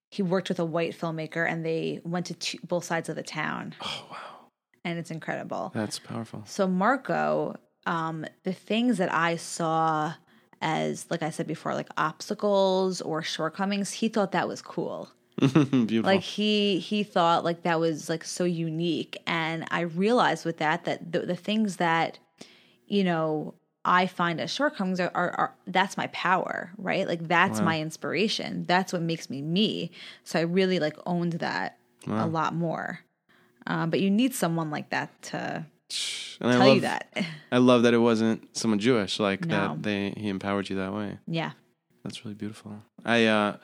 [0.10, 3.24] he worked with a white filmmaker, and they went to two, both sides of the
[3.24, 3.74] town.
[3.82, 4.18] Oh wow,
[4.84, 5.72] and it's incredible.
[5.74, 6.44] that's powerful.
[6.46, 10.14] So Marco, um, the things that I saw
[10.62, 15.10] as, like I said before, like obstacles or shortcomings, he thought that was cool.
[15.40, 16.04] Beautiful.
[16.04, 20.86] Like he he thought like that was like so unique, and I realized with that
[20.86, 22.20] that the, the things that
[22.88, 27.08] you know I find as shortcomings are, are, are that's my power, right?
[27.08, 28.66] Like that's my inspiration.
[28.68, 29.92] That's what makes me me.
[30.24, 33.00] So I really like owned that a lot more.
[33.68, 35.66] Um, but you need someone like that to
[36.40, 37.18] and I tell love, you that.
[37.52, 39.20] I love that it wasn't someone Jewish.
[39.20, 39.70] Like No.
[39.76, 41.18] that they he empowered you that way.
[41.28, 41.52] yeah.
[42.04, 42.82] That's really beautiful.
[43.06, 43.58] I uh,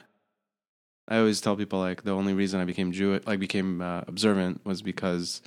[1.08, 4.66] I always tell people like the only reason I became Jewish, like became uh, observant,
[4.66, 5.42] was because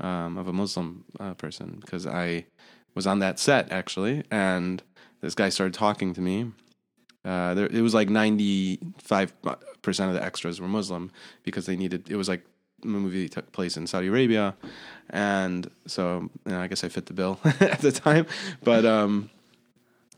[0.00, 1.78] um, of a Muslim uh, person.
[1.80, 2.46] Because I
[2.94, 4.82] was on that set actually, and
[5.20, 6.52] this guy started talking to me.
[7.24, 9.32] Uh, there, it was like ninety five
[9.82, 11.10] percent of the extras were Muslim
[11.42, 12.10] because they needed.
[12.10, 12.44] It was like
[12.80, 14.54] the movie took place in Saudi Arabia,
[15.10, 18.26] and so you know, I guess I fit the bill at the time.
[18.62, 19.30] But um,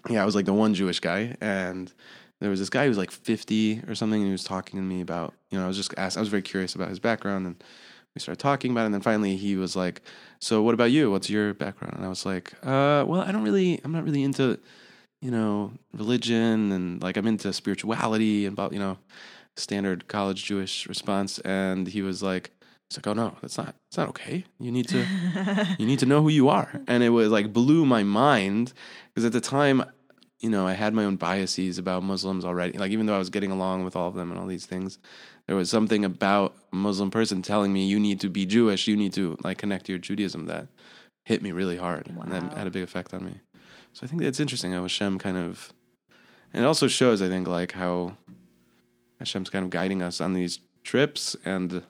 [0.08, 1.92] yeah, I was like the one Jewish guy, and
[2.40, 4.84] there was this guy who was like 50 or something, and he was talking to
[4.84, 7.46] me about, you know, I was just asked, I was very curious about his background,
[7.46, 7.62] and
[8.14, 10.00] we started talking about it, and then finally he was like,
[10.40, 11.10] "So what about you?
[11.10, 14.22] What's your background?" And I was like, "Uh, well, I don't really, I'm not really
[14.22, 14.58] into,
[15.20, 18.98] you know, religion, and like I'm into spirituality and about, you know,
[19.56, 22.52] standard college Jewish response." And he was like.
[22.88, 23.74] it's like, oh no, that's not.
[23.88, 24.44] It's not okay.
[24.60, 25.04] You need to,
[25.78, 26.70] you need to know who you are.
[26.86, 28.72] And it was like blew my mind
[29.08, 29.82] because at the time,
[30.40, 32.76] you know, I had my own biases about Muslims already.
[32.78, 34.98] Like even though I was getting along with all of them and all these things,
[35.46, 38.96] there was something about a Muslim person telling me you need to be Jewish, you
[38.96, 40.68] need to like connect to your Judaism that
[41.24, 43.40] hit me really hard and that had a big effect on me.
[43.92, 45.72] So I think that's interesting how Hashem kind of,
[46.52, 48.16] and it also shows I think like how
[49.18, 51.82] Hashem's kind of guiding us on these trips and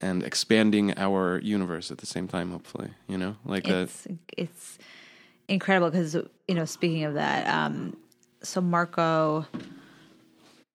[0.00, 2.52] and expanding our universe at the same time.
[2.52, 3.82] Hopefully, you know, like that.
[3.82, 4.78] it's it's
[5.48, 6.14] incredible because
[6.46, 7.96] you know speaking of that um
[8.42, 9.46] so marco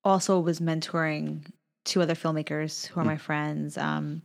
[0.03, 1.45] also was mentoring
[1.85, 4.21] two other filmmakers who are my friends um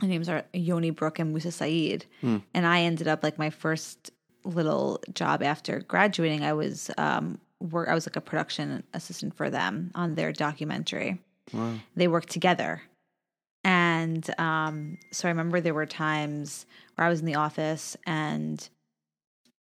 [0.00, 4.10] their names are yoni brook and musa syeed and i ended up like my first
[4.44, 9.48] little job after graduating i was um work i was like a production assistant for
[9.50, 11.18] them on their documentary
[11.52, 11.74] Wow.
[11.94, 12.82] they worked together.
[13.62, 18.68] And um, so I remember there were times where I was in the office and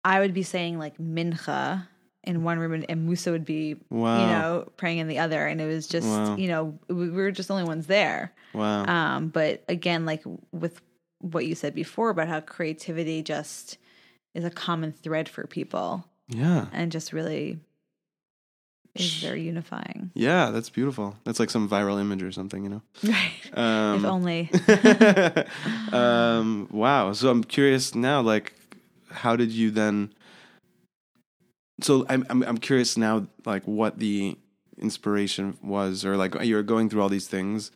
[0.06, 1.88] I would be saying like mincha
[2.24, 4.22] in one room and, and Musa would be, Wow.
[4.22, 5.46] you know, praying in the other.
[5.46, 6.36] And it was just, Wow.
[6.38, 8.32] you know, we we were just the only ones there.
[8.54, 8.86] Wow.
[8.86, 10.80] Um, but again, like with
[11.20, 13.78] what you said before about how creativity just
[14.34, 16.68] is a common thread for people yeah.
[16.72, 17.60] and just really
[18.94, 20.12] is very unifying.
[20.14, 21.16] Yeah, that's beautiful.
[21.24, 22.82] That's like some viral image or something, you know.
[23.04, 23.58] Right.
[23.58, 24.50] Um, if only.
[25.92, 27.14] um, wow.
[27.14, 28.54] So I'm curious now, like,
[29.16, 30.14] how did you then?
[31.82, 34.38] So I'm I'm I'm curious now, like, what the
[34.78, 37.72] inspiration was, or like you were going through all these things,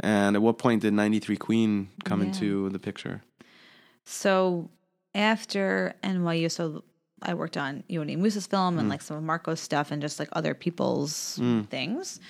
[0.00, 2.26] and at what point did '93 Queen come Yeah.
[2.28, 3.22] into the picture?
[4.04, 4.70] So
[5.14, 6.84] after NYU, so
[7.22, 8.90] I worked on Yoni Musa's film and mm.
[8.90, 11.68] like some of Marco's stuff and just like other people's mm.
[11.68, 12.20] things.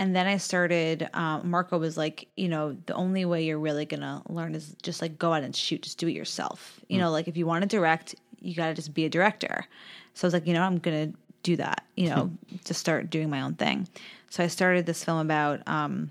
[0.00, 1.10] And then I started.
[1.12, 5.02] Um, Marco was like, you know, the only way you're really gonna learn is just
[5.02, 5.82] like go out and shoot.
[5.82, 6.80] Just do it yourself.
[6.88, 9.66] You know, like if you want to direct, you got to just be a director.
[10.14, 11.84] So I was like, you know, I'm gonna do that.
[11.96, 12.30] You know,
[12.64, 13.86] to start doing my own thing.
[14.30, 16.10] So I started this film about um,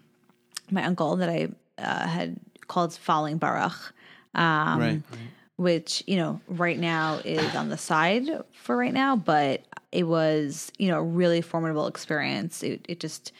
[0.69, 1.49] my uncle that I
[1.80, 3.93] uh, had called Falling Baruch.
[4.36, 5.02] Um, right.
[5.56, 10.71] which you know right now is on the side for right now but it was
[10.78, 13.32] you know a really formidable experience it, it just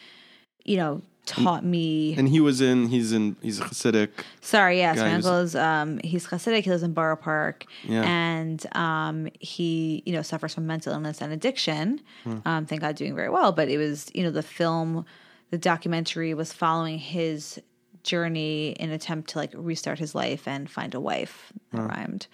[0.64, 2.88] you know taught me And he was in.
[2.88, 3.36] He's in.
[3.40, 4.08] He's a Hasidic.
[4.40, 8.02] sorry yes my uncle is um he's Hasidic he lives in Borough Park Yeah.
[8.02, 12.38] and um he you know suffers from mental illness and addiction Hmm.
[12.46, 15.04] um thank God doing very well but it was you know the film
[15.50, 17.60] the documentary was following his
[18.02, 22.26] journey in attempt to like restart his life and find a wife that rhymed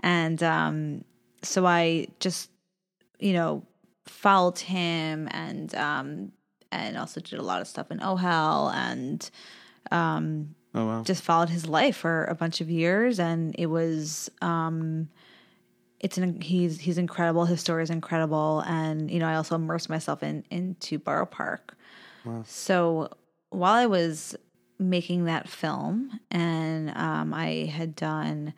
[0.00, 1.04] and um
[1.42, 2.50] so I just
[3.18, 3.62] you know
[4.06, 6.32] followed him and um
[6.70, 9.30] and also did a lot of stuff in Ohel and
[10.74, 11.02] Oh wow.
[11.02, 13.18] just followed his life for a bunch of years.
[13.18, 15.08] And it was um
[16.00, 17.44] it's an he's he's incredible.
[17.46, 18.62] His story is incredible.
[18.66, 21.76] And you know i also immersed myself in into borough park.
[22.44, 23.08] So
[23.50, 24.36] while i was
[24.78, 28.52] making that film and um i had done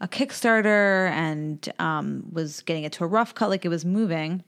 [0.00, 4.42] a kickstarter and um was getting it to a rough cut like it was moving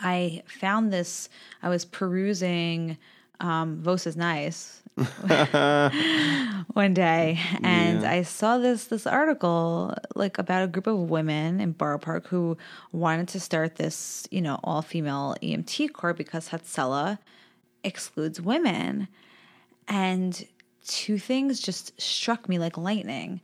[0.00, 1.28] i found this
[1.62, 2.96] i was perusing
[3.40, 4.80] um Vos Iz Neias
[6.72, 8.10] one day and Yeah.
[8.10, 12.56] I saw this this article like about a group of women in Borough Park who
[12.92, 17.18] wanted to start this, you know, all female EMT corps because Hatzalah
[17.82, 19.08] excludes women.
[19.88, 20.46] And
[20.86, 23.40] two things just struck me like lightning.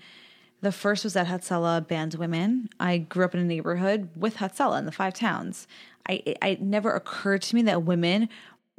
[0.63, 2.69] The first was that Hatzalah bans women.
[2.79, 5.67] I grew up in a neighborhood with Hatzalah in the five towns.
[6.09, 8.29] I it, it never occurred to me that women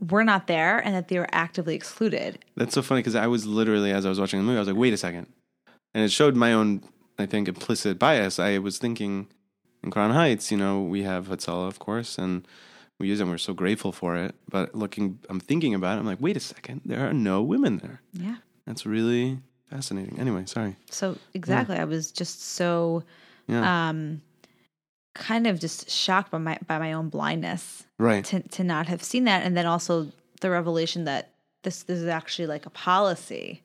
[0.10, 2.40] were not there and that they were actively excluded.
[2.56, 4.68] That's so funny because I was literally as I was watching the movie, I was
[4.68, 5.28] like, wait a second,
[5.94, 6.84] and it showed my own,
[7.20, 8.40] I think, implicit bias.
[8.40, 9.28] I was thinking
[9.84, 12.48] in Crown Heights, you know, we have Hatzalah, of course, and
[13.00, 13.30] we use them.
[13.30, 14.36] We're so grateful for it.
[14.50, 16.02] But looking, I'm thinking about it.
[16.02, 18.02] I'm like, wait a second, there are no women there.
[18.14, 18.38] Yeah.
[18.66, 20.20] That's really fascinating.
[20.20, 20.76] Anyway, sorry.
[20.90, 23.04] So exactly, I was just so
[23.48, 23.90] Yeah.
[23.90, 24.22] um
[25.14, 28.24] kind of just shocked by my by my own blindness right.
[28.26, 29.44] to to not have seen that.
[29.44, 31.32] And then also the revelation that
[31.64, 33.64] this this is actually like a policy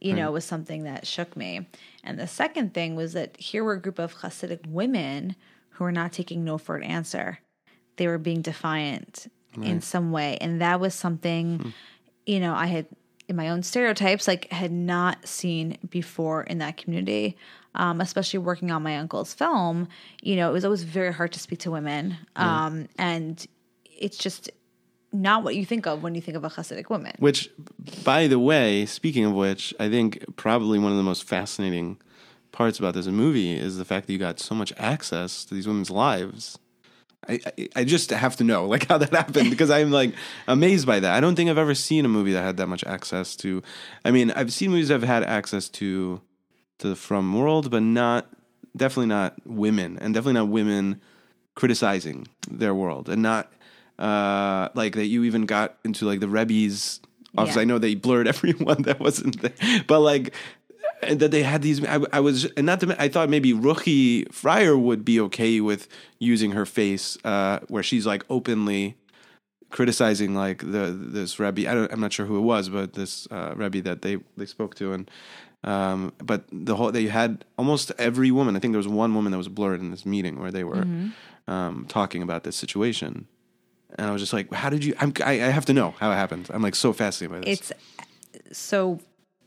[0.00, 1.68] you know was something that shook me.
[2.02, 5.36] And the second thing was that here were a group of hasidic women
[5.70, 7.38] who were not taking no for an answer.
[7.96, 9.30] They were being defiant
[9.62, 10.38] in some way.
[10.40, 11.68] And that was something hmm.
[12.26, 12.86] you know i had
[13.28, 17.36] in my own stereotypes like had not seen before in that community
[17.74, 19.88] um, especially working on my uncle's film
[20.20, 23.46] you know it was always very hard to speak to women um, and
[23.98, 24.50] it's just
[25.12, 27.12] not what you think of when you think of a Hasidic woman.
[27.18, 27.50] Which,
[28.02, 31.98] by the way, speaking of which, I think probably one of the most fascinating
[32.50, 35.66] parts about this movie is the fact that you got so much access to these
[35.66, 36.58] women's lives.
[37.28, 40.14] I, I, I just have to know like how that happened because I'm like
[40.46, 41.14] amazed by that.
[41.14, 43.62] I don't think I've ever seen a movie that had that much access to.
[44.04, 46.20] I mean, I've seen movies that have had access to
[46.78, 48.28] to the from world, but not
[48.76, 51.00] definitely not women, and definitely not women
[51.54, 53.52] criticizing their world, and not
[53.98, 55.06] uh like that.
[55.06, 57.00] You even got into like the Rebbe's
[57.36, 57.56] office.
[57.56, 57.62] Yeah.
[57.62, 60.34] I know they blurred everyone that wasn't there, but like
[61.02, 61.84] and that they had these.
[61.84, 62.96] I, I was, and not to.
[63.00, 65.88] I thought maybe Ruchi Freier would be okay with
[66.18, 68.96] using her face, uh, where she's like openly
[69.70, 71.68] criticizing like the this Rebbe.
[71.68, 74.46] I don't, I'm not sure who it was, but this uh, Rebbe that they they
[74.46, 75.10] spoke to, and
[75.64, 78.56] um, but the whole they had almost every woman.
[78.56, 80.86] I think there was one woman that was blurred in this meeting where they were
[81.48, 83.26] um, talking about this situation.
[83.98, 86.10] And I was just like, "How did you?" I'm, I, I have to know how
[86.12, 86.48] it happened.
[86.52, 87.72] I'm like so fascinated by this.
[88.32, 89.00] It's so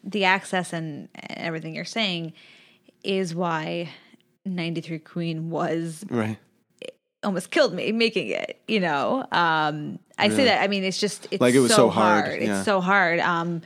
[0.06, 2.34] the access and everything you're saying
[3.04, 3.90] is why
[4.46, 6.38] 93 Queen was right.
[7.24, 9.26] almost killed me making it, you know.
[9.32, 12.26] Um I say that I mean it's just it's Like, it was so, so hard,
[12.28, 12.42] hard.
[12.42, 12.58] yeah.
[12.58, 13.20] It's so hard.
[13.20, 13.62] Um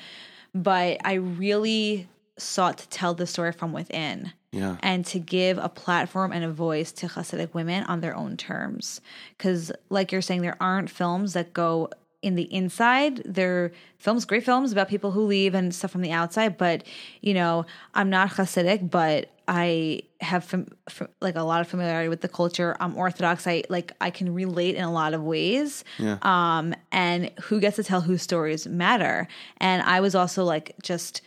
[0.55, 4.31] but I really sought to tell the story from within.
[4.51, 4.77] Yeah.
[4.81, 8.99] and to give a platform and a voice to Hasidic women on their own terms.
[9.37, 11.91] Because, like you're saying, there aren't films that go
[12.21, 13.21] in the inside.
[13.25, 16.57] They're films, great films about people who leave and stuff from the outside.
[16.57, 16.83] But,
[17.21, 22.09] you know, I'm not Hasidic, but I have fam- f- like a lot of familiarity
[22.09, 22.75] with the culture.
[22.79, 23.47] I'm Orthodox.
[23.47, 25.83] I like I can relate in a lot of ways.
[25.97, 26.17] Yeah.
[26.21, 29.27] Um, and who gets to tell whose stories matter?
[29.57, 31.21] And I was also like just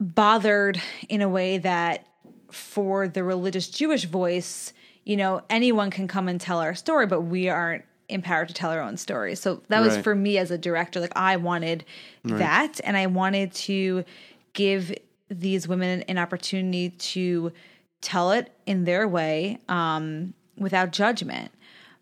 [0.00, 2.06] bothered in a way that
[2.50, 4.72] for the religious Jewish voice,
[5.04, 8.70] you know, anyone can come and tell our story, but we aren't empowered to tell
[8.70, 9.34] her own story.
[9.34, 10.04] So that was Right.
[10.04, 11.00] for me as a director.
[11.00, 11.84] Like I wanted
[12.24, 14.04] that, and I wanted to
[14.52, 14.94] give
[15.28, 17.52] these women an opportunity to
[18.00, 21.50] tell it in their way um, without judgment.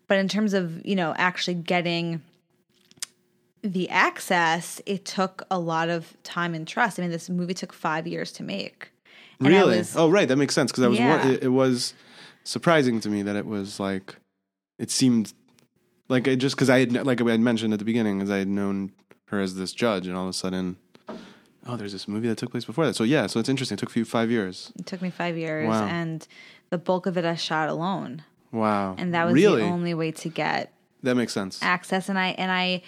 [0.07, 2.21] But in terms of you know actually getting
[3.61, 6.99] the access, it took a lot of time and trust.
[6.99, 8.89] I mean, this movie took five years to make.
[9.39, 9.77] And really?
[9.77, 10.27] was- oh, right.
[10.27, 10.99] That makes sense because I was.
[10.99, 11.27] Yeah.
[11.27, 11.93] It, it was
[12.43, 14.15] surprising to me that it was like.
[14.79, 15.33] It seemed
[16.09, 18.37] like it just because I had like I had mentioned at the beginning, as I
[18.37, 18.91] had known
[19.25, 20.77] her as this judge, and all of a sudden,
[21.67, 22.95] oh, there's this movie that took place before that.
[22.95, 23.75] So yeah, so it's interesting.
[23.77, 24.71] It took you five years.
[24.77, 25.87] It took me five years, Wow.
[25.87, 26.27] and
[26.69, 28.95] the bulk of it I shot alone, Wow.
[28.97, 30.71] and that was really the only way to get
[31.03, 31.61] that makes sense.
[31.61, 32.09] access.
[32.09, 32.81] And I and I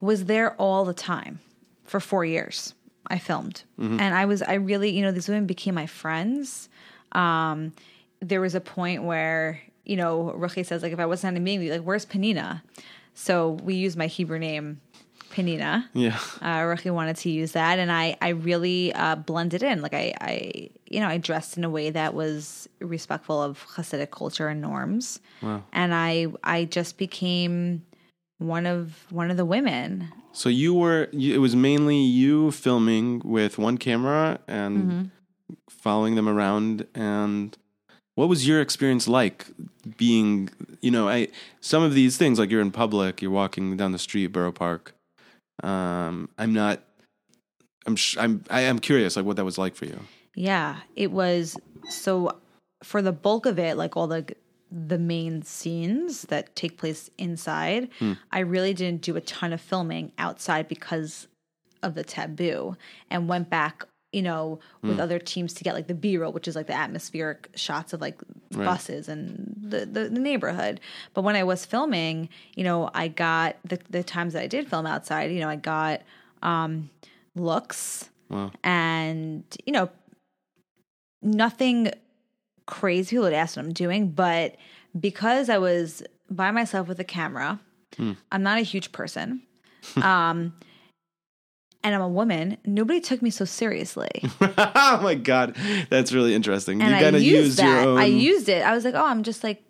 [0.00, 1.40] was there all the time
[1.84, 2.74] for four years.
[3.06, 3.98] I filmed, Mm-hmm.
[3.98, 6.68] and I was I really you know these women became my friends.
[7.12, 7.72] Um,
[8.20, 11.42] there was a point where you know Ruchi says like if I wasn't at a
[11.42, 12.62] meeting, like where's Panina?
[13.14, 14.80] So we use my Hebrew name,
[15.30, 15.84] Panina.
[15.94, 16.18] Yeah.
[16.40, 19.82] uh, Ruchi wanted to use that, and I I really uh, blended in.
[19.82, 24.10] Like I I you know I dressed in a way that was respectful of Hasidic
[24.10, 25.62] culture and norms, Wow.
[25.72, 27.82] and I I just became
[28.38, 30.08] one of one of the women.
[30.32, 31.08] So you were.
[31.12, 35.02] You, it was mainly you filming with one camera and Mm-hmm.
[35.68, 36.86] following them around.
[36.94, 37.56] And
[38.20, 39.46] what was your experience like
[39.96, 40.50] being?
[40.82, 41.28] You know, I
[41.62, 44.94] some of these things like you're in public, you're walking down the street, Borough Park.
[45.62, 46.82] Um, I'm not.
[47.86, 47.96] I'm.
[47.96, 48.44] sh- I'm.
[48.50, 49.98] I am curious, like what that was like for you.
[50.34, 51.56] Yeah, it was
[51.88, 52.36] so
[52.82, 54.26] for the bulk of it, like all the
[54.70, 57.88] the main scenes that take place inside,
[58.30, 61.26] I really didn't do a ton of filming outside because
[61.82, 62.76] of the taboo
[63.10, 66.56] and went back you know with other teams to get like the b-roll which is
[66.56, 68.20] like the atmospheric shots of like
[68.50, 70.80] buses and the, the the neighborhood.
[71.14, 74.68] But when i was filming you know i got the the times that i did
[74.68, 76.02] film outside you know i got
[76.42, 76.90] um
[77.36, 78.50] looks Wow.
[78.64, 79.88] and you know
[81.22, 81.90] nothing
[82.66, 84.56] crazy people would ask what i'm doing but
[84.98, 87.60] because i was by myself with a camera
[88.32, 89.42] i'm not a huge person.
[90.02, 90.52] Um
[91.82, 94.08] and i'm a woman nobody took me so seriously
[94.40, 95.56] oh my god,
[95.88, 96.80] that's really interesting.
[96.82, 97.98] and you kind of used used that your own.
[97.98, 99.62] i used it i was like oh i'm just like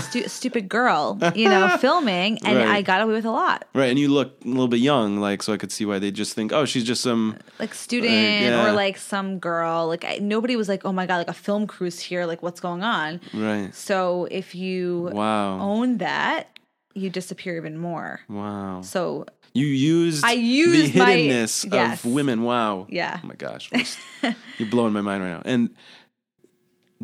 [0.00, 2.68] stu- stupid girl you know filming and Right.
[2.68, 5.42] i got away with a lot right, and you look a little bit young, like
[5.42, 7.36] so I could see why they just think, oh, she's just some.
[7.58, 8.66] like student yeah.
[8.68, 11.66] or like some girl like I, nobody was like oh my god like a film
[11.66, 13.74] crew's here like what's going on Right.
[13.74, 15.58] so if you Wow.
[15.60, 16.48] own that
[16.94, 18.80] you disappear even more Wow.
[18.82, 22.04] so You used I used the my- hiddenness yes.
[22.04, 22.42] of women.
[22.42, 22.86] Wow.
[22.90, 23.20] Yeah.
[23.22, 23.70] Oh my gosh.
[24.58, 25.42] You're blowing my mind right now.
[25.44, 25.70] And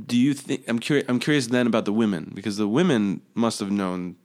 [0.07, 3.61] do you think I'm curious I'm curious then about the women because the women must
[3.61, 4.17] have known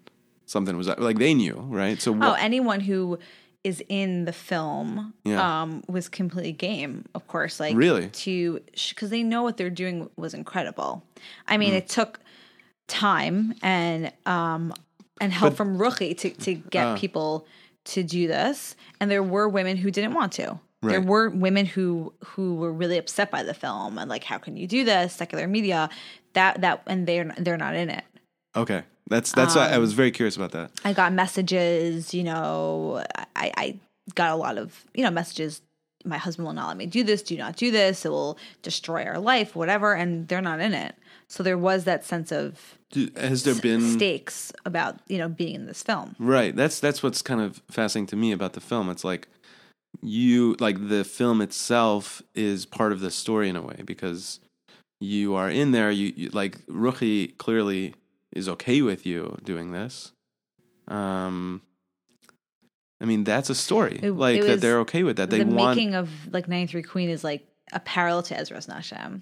[0.45, 2.01] something was like they knew, right?
[2.01, 3.19] So oh anyone who
[3.63, 5.61] is in the film Yeah.
[5.61, 8.07] um was completely game of course like Really?
[8.09, 8.59] to
[8.89, 11.03] because they know what they're doing was incredible
[11.47, 12.19] i mean it took
[12.87, 14.71] time and um
[15.19, 16.95] and help from Ruchi to to get Ah.
[16.95, 17.47] people
[17.85, 22.13] to do this and there were women who didn't want to there were women who
[22.23, 25.47] who were really upset by the film and like how can you do this secular
[25.47, 25.89] media
[26.33, 28.03] that that and they're they're not in it
[28.55, 28.83] Okay.
[29.09, 30.71] That's that's why Um, I was very curious about that.
[30.83, 33.03] I got messages, you know,
[33.35, 33.79] I, I
[34.15, 35.61] got a lot of, you know, messages.
[36.05, 37.21] My husband will not let me do this.
[37.21, 38.05] Do not do this.
[38.05, 39.93] It will destroy our life, whatever.
[39.93, 40.95] And they're not in it.
[41.27, 42.77] So there was that sense of
[43.17, 46.15] has there been stakes about, you know, being in this film.
[46.19, 46.55] Right.
[46.55, 48.89] That's that's what's kind of fascinating to me about the film.
[48.89, 49.27] It's like
[50.01, 54.39] you like the film itself is part of the story in a way because
[55.01, 55.91] you are in there.
[55.91, 57.95] You, you like Ruchi clearly
[58.33, 60.11] is okay with you doing this.
[60.87, 61.61] Um,
[63.01, 63.99] I mean that's a story.
[64.01, 65.29] It- like it that they're okay with that.
[65.29, 69.21] They the want making of like 93 Queen is like a parallel to Ezras Nashim.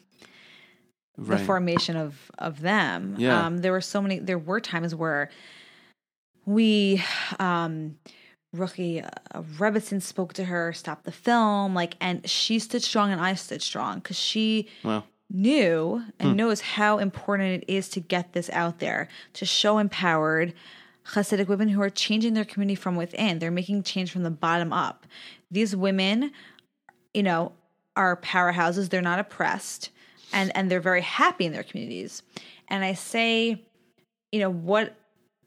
[1.18, 1.38] Right.
[1.40, 3.16] the formation of of them.
[3.18, 3.46] Yeah.
[3.46, 4.20] Um, there were so many.
[4.20, 5.30] There were times where
[6.46, 7.02] we,
[7.40, 7.98] um,
[8.56, 13.36] Ruchi uh, spoke to her, stopped the film, like, and she stood strong and I
[13.36, 15.04] stood strong because she Wow.
[15.30, 16.36] knew and Hmm.
[16.36, 20.54] knows how important it is to get this out there to show empowered
[21.14, 23.40] Hasidic women who are changing their community from within.
[23.40, 25.06] They're making change from the bottom up.
[25.52, 26.32] These women,
[27.14, 27.52] you know,
[27.96, 28.90] are powerhouses.
[28.90, 29.90] They're not oppressed,
[30.34, 32.24] and and they're very happy in their communities.
[32.68, 33.64] And I say,
[34.32, 34.96] you know, what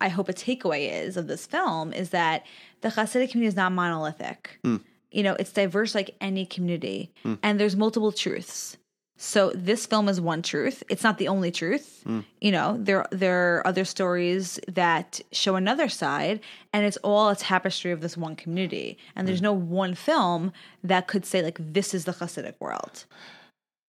[0.00, 2.44] I hope a takeaway is of this film is that
[2.80, 4.58] the Hasidic community is not monolithic.
[4.62, 4.76] Hmm.
[5.10, 7.34] You know, it's diverse like any community, hmm.
[7.42, 8.76] and there's multiple truths.
[9.18, 10.82] So this film is one truth.
[10.90, 12.02] It's not the only truth.
[12.04, 12.20] Hmm.
[12.40, 16.40] You know, there there are other stories that show another side,
[16.72, 18.98] and it's all a tapestry of this one community.
[19.14, 20.52] And there's no one film
[20.84, 23.06] that could say like this is the Hasidic world.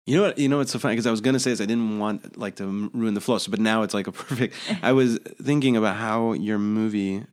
[0.06, 0.38] You know what?
[0.38, 2.56] You know what's so funny because I was gonna say is I didn't want like
[2.58, 3.40] to ruin the flow.
[3.40, 4.56] So, but now it's like a perfect.
[4.84, 7.26] I was thinking about how your movie,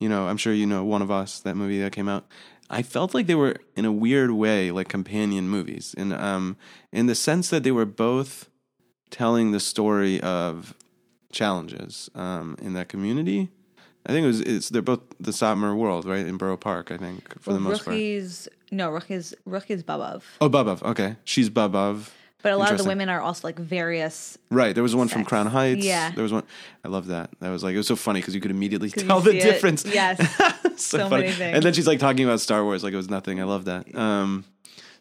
[0.00, 2.26] you know, I'm sure you know one of us that movie that came out.
[2.68, 6.56] I felt like they were in a weird way like companion movies, in um,
[6.92, 8.48] in the sense that they were both
[9.10, 10.74] telling the story of
[11.32, 13.50] challenges um in that community.
[14.06, 16.90] I think it was it's they're both the Satmar world, right in Borough Park.
[16.90, 17.96] I think for the most part.
[18.70, 20.22] No, Ruchi's Ruchi's Bobov.
[20.40, 20.82] Oh, Bobov.
[20.82, 22.10] Okay, she's Bobov.
[22.42, 24.38] But a lot of the women are also like various.
[24.50, 24.74] Right.
[24.74, 25.84] There was one from Crown Heights.
[25.84, 26.10] Yeah.
[26.12, 26.42] There was one.
[26.82, 27.28] I love that.
[27.40, 29.42] That was like it was so funny because you could immediately tell the see it.
[29.42, 29.84] difference.
[29.84, 30.16] Yes.
[30.76, 31.24] so, So funny.
[31.24, 31.54] many things.
[31.56, 33.40] And then she's like talking about Star Wars like it was nothing.
[33.40, 33.94] I love that.
[33.94, 34.44] Um,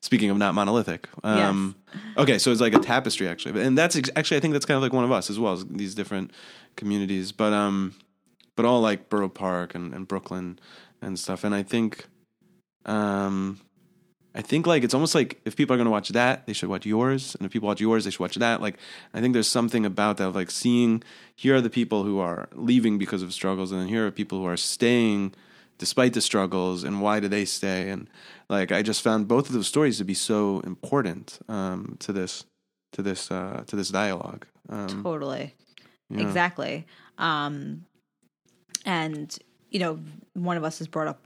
[0.01, 1.07] speaking of not monolithic.
[1.23, 1.75] Um,
[2.17, 4.75] Okay, so it's like a tapestry actually, and that's ex- actually I think that's kind
[4.75, 6.31] of like one of us as well as these different
[6.75, 7.95] communities, but um,
[8.55, 10.59] but all like Borough Park and, and Brooklyn
[11.01, 11.43] and stuff.
[11.45, 12.05] And I think,
[12.85, 13.59] um,
[14.35, 16.69] I think like it's almost like if people are going to watch that, they should
[16.69, 18.61] watch yours, and if people watch yours, they should watch that.
[18.61, 18.77] Like
[19.13, 21.03] I think there's something about that, of like seeing
[21.35, 24.39] here are the people who are leaving because of struggles, and then here are people
[24.39, 25.33] who are staying
[25.77, 27.89] despite the struggles, and why do they stay?
[27.89, 28.07] And
[28.49, 32.45] like I just found both of those stories to be so important um, to this
[32.91, 34.45] to this uh, to this dialogue.
[34.69, 35.55] Um, Totally.
[36.09, 36.21] yeah.
[36.21, 36.85] Exactly.
[37.17, 37.85] Um,
[38.85, 39.35] and
[39.71, 39.99] you know,
[40.33, 41.21] one of us is brought up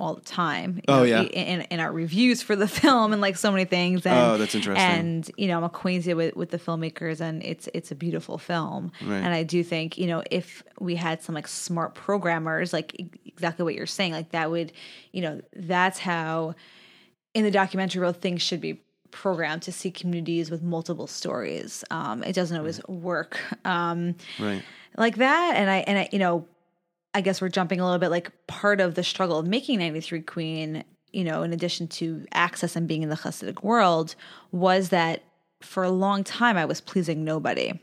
[0.00, 0.76] all the time.
[0.76, 1.22] you Oh, know, yeah.
[1.22, 4.04] in, in our reviews for the film and like so many things.
[4.06, 4.84] And, Oh, that's interesting.
[4.84, 8.92] And you know, I'm acquainted with with the filmmakers, and it's it's a beautiful film.
[9.04, 9.16] Right.
[9.18, 12.96] And I do think you know if we had some like smart programmers, like
[13.26, 14.72] exactly what you're saying, like that would,
[15.12, 16.54] you know, that's how
[17.34, 18.80] in the documentary world things should be
[19.12, 21.84] programmed to see communities with multiple stories.
[21.90, 23.40] Um, it doesn't always work.
[23.64, 24.62] Um, Right.
[24.96, 26.46] like that and i and i you know
[27.14, 30.22] i guess we're jumping a little bit like part of the struggle of making 93
[30.22, 34.14] queen you know in addition to access and being in the hasidic world
[34.52, 35.22] was that
[35.60, 37.78] for a long time i was pleasing nobody.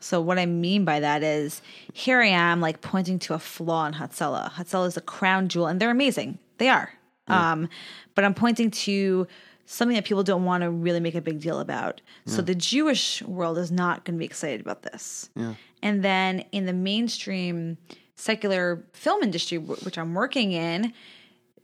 [0.00, 1.62] So what i mean by that is
[1.94, 5.66] here i am like pointing to a flaw in hatzalah hatzalah is a crown jewel
[5.66, 6.38] and they're amazing.
[6.58, 6.90] They are.
[7.28, 7.68] Um,
[8.14, 9.26] but i'm pointing to
[9.66, 12.02] something that people don't want to really make a big deal about.
[12.26, 15.30] So the jewish world is not going to be excited about this.
[15.34, 15.54] Yeah.
[15.82, 17.78] and then in the mainstream
[18.16, 20.92] secular film industry, wh- which I'm working in,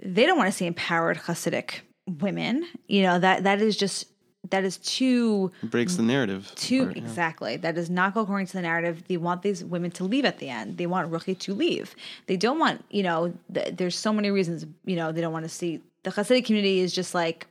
[0.02, 1.80] they don't want to see empowered Hasidic
[2.20, 2.66] women.
[2.88, 4.06] You know that that is just
[4.48, 6.50] that is too It breaks the narrative.
[6.56, 7.02] too apart, yeah.
[7.02, 7.56] exactly.
[7.58, 9.04] That does not go according to the narrative.
[9.06, 10.78] They want these women to leave at the end.
[10.78, 11.94] They want Ruchi to leave.
[12.26, 13.34] They don't want you know.
[13.52, 16.80] Th- there's so many reasons you know they don't want to see the Hasidic community
[16.80, 17.46] is just like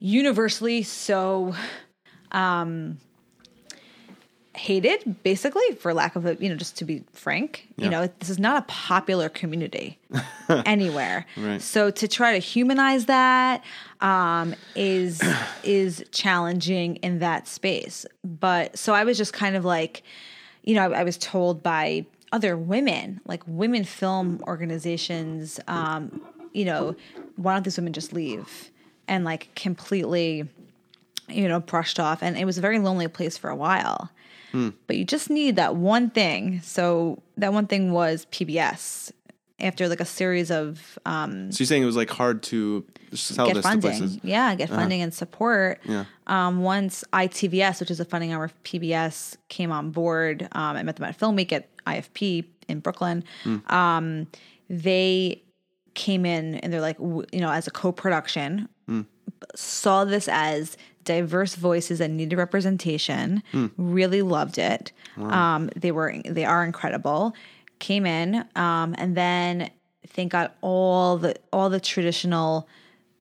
[0.00, 1.54] universally so
[2.32, 2.98] um
[4.62, 8.30] hated basically for lack of a you know just to be frank you know this
[8.30, 9.98] is not a popular community
[10.48, 11.26] anywhere.
[11.36, 11.60] Right.
[11.60, 13.64] so to try to humanize that
[14.00, 15.20] um is
[15.64, 18.06] is challenging in that space.
[18.22, 20.04] But so i was just kind of like
[20.62, 26.20] you know i, I was told by other women like women film organizations um
[26.52, 26.94] you know
[27.34, 28.70] why don't these women just leave?
[29.08, 30.48] And like completely
[31.28, 32.22] you know brushed off.
[32.22, 34.10] And it was a very lonely place for a while
[34.86, 36.60] but you just need that one thing.
[36.62, 39.10] So that one thing was pbs
[39.60, 42.84] after like a series of um So you're saying it was like hard to
[43.14, 43.90] sell get this to funding.
[43.98, 44.18] places.
[44.22, 45.80] yeah get funding and support.
[45.84, 46.04] Yeah.
[46.26, 50.82] um once itvs which is a funding arm of pbs came on board um i
[50.82, 53.22] met them at film week at ifp in brooklyn
[53.68, 54.26] um
[54.68, 55.42] they
[55.94, 58.68] came in and they're like you know as a co-production
[59.54, 63.42] saw this as diverse voices that needed representation.
[63.76, 64.92] Really loved it.
[65.18, 67.34] Um, they were they are incredible.
[67.78, 72.68] Came in um, and then I think got all the all the traditional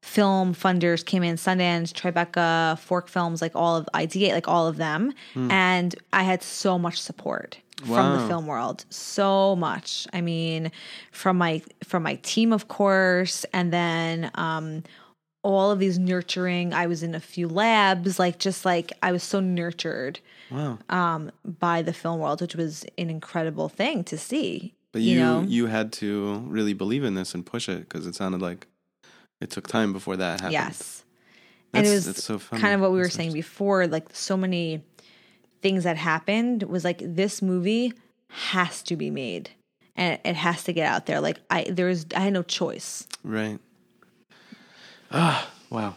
[0.01, 1.35] film funders came in.
[1.35, 5.13] Sundance tribeca fork films like all of id8 like all of them.
[5.35, 8.85] And i had so much support from the film world.
[8.91, 10.07] So much.
[10.13, 10.71] I mean
[11.11, 14.83] from my from my team of course and then um
[15.43, 19.23] all of these nurturing i was in a few labs like just like i was
[19.23, 20.19] so nurtured
[20.51, 20.79] Wow.
[20.89, 25.13] um by the film world which was an incredible thing to see But you
[25.47, 28.67] you, know had to really believe in this and push it because it sounded like
[29.39, 30.53] it took time before that happened.
[30.53, 31.03] yes
[31.73, 34.83] and it was so kind of what we were That's saying before like so many
[35.61, 37.93] things that happened was like this movie
[38.29, 39.49] has to be made
[39.95, 43.07] and it has to get out there like i there was i had no choice
[43.23, 43.59] Right.
[45.11, 45.95] Ah, wow.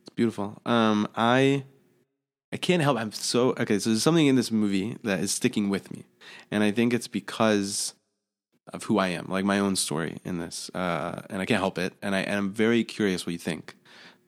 [0.00, 0.60] It's Beautiful.
[0.66, 1.64] Um, I
[2.52, 2.98] I can't help.
[2.98, 3.78] I'm so okay.
[3.78, 6.04] So there's something in this movie that is sticking with me,
[6.50, 7.94] and I think it's because
[8.72, 11.78] of who I am, like my own story in this, uh, and I can't help
[11.78, 11.94] it.
[12.02, 13.74] And I and I'm very curious what you think.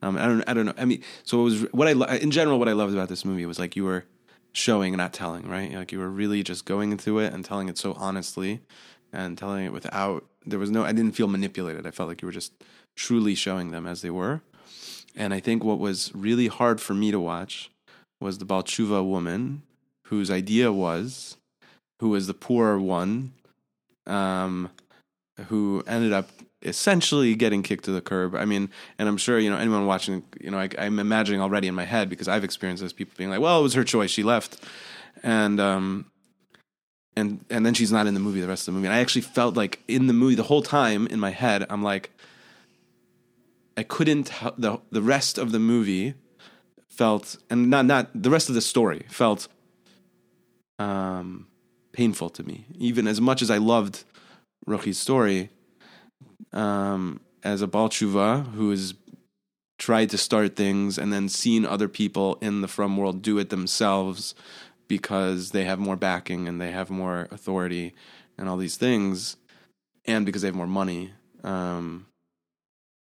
[0.01, 0.43] Um, I don't.
[0.49, 0.73] I don't know.
[0.77, 3.45] I mean, so it was what I in general what I loved about this movie
[3.45, 4.05] was like you were
[4.53, 5.71] showing, not telling, right?
[5.73, 8.61] Like you were really just going into it and telling it so honestly,
[9.13, 10.25] and telling it without.
[10.45, 10.83] There was no.
[10.83, 11.85] I didn't feel manipulated.
[11.87, 12.53] I felt like you were just
[12.95, 14.41] truly showing them as they were.
[15.15, 17.71] And I think what was really hard for me to watch
[18.19, 19.63] was the Baal Teshuva woman,
[20.07, 21.37] whose idea was,
[21.99, 23.33] who was the poor one,
[24.05, 24.69] um,
[25.47, 26.29] who ended up
[26.61, 28.35] essentially getting kicked to the curb.
[28.35, 30.23] I mean, and I'm sure you know anyone watching.
[30.41, 32.93] You know, I, I'm imagining already in my head because I've experienced this.
[32.93, 34.63] People being like, "Well, it was her choice; she left,"
[35.23, 36.11] and um,
[37.15, 38.87] and and then she's not in the movie the rest of the movie.
[38.87, 41.83] And I actually felt like in the movie the whole time in my head, I'm
[41.83, 42.11] like,
[43.77, 46.15] I couldn't the the rest of the movie
[46.89, 49.47] felt and not not the rest of the story felt
[50.79, 51.47] um
[51.93, 52.65] painful to me.
[52.77, 54.03] Even as much as I loved
[54.67, 55.49] Ruchi's story,
[56.51, 58.93] um, as a Baal Teshuva who has
[59.77, 63.49] tried to start things and then seen other people in the Frum world do it
[63.49, 64.33] themselves
[64.87, 67.93] because they have more backing and they have more authority
[68.37, 69.37] and all these things,
[70.05, 71.11] and because they have more money.
[71.43, 72.07] Um,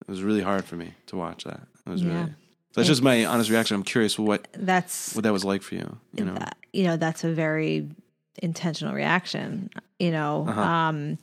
[0.06, 1.60] it was really hard for me to watch that.
[1.86, 2.08] It was Yeah.
[2.20, 2.30] really.
[2.74, 3.74] So that's just my honest reaction.
[3.76, 5.98] I'm curious what That's what that was like for you.
[6.14, 7.88] You know, that- you know that's a very
[8.42, 9.68] intentional reaction
[9.98, 10.60] you know Uh-huh.
[10.62, 11.18] um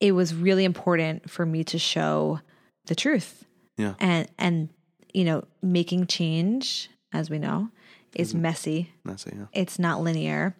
[0.00, 2.40] it was really important for me to show
[2.86, 3.44] the truth
[3.76, 3.92] Yeah.
[4.00, 4.70] and and
[5.12, 7.68] you know making change as we know
[8.14, 8.42] is Mm-hmm.
[8.42, 8.92] messy.
[9.04, 9.26] That's.
[9.26, 9.46] Yeah.
[9.52, 10.54] it's not linear.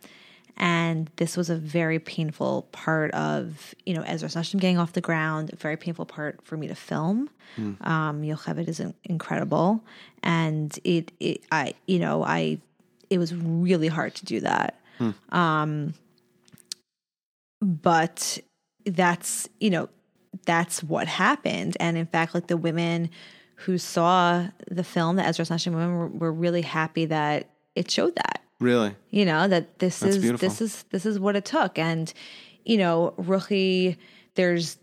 [0.57, 5.00] And this was a very painful part of you know Ezras Nashim getting off the
[5.00, 7.28] ground a very painful part for me to film.
[7.59, 9.82] Um Yocheved is in- incredible.
[10.22, 12.59] And it, it I you know I
[13.11, 14.80] it was really hard to do that.
[15.30, 15.94] Um
[17.61, 18.38] but
[18.84, 19.88] that's you know
[20.46, 21.76] that's what happened.
[21.80, 23.11] And in fact like the women
[23.57, 28.14] who saw the film the Ezras Nashim women were, were really happy that it showed
[28.16, 28.94] that Really.
[29.11, 30.48] you know that this That's is beautiful.
[30.48, 32.12] this is this is what it took and
[32.64, 33.96] you know Ruchi
[34.36, 34.78] there's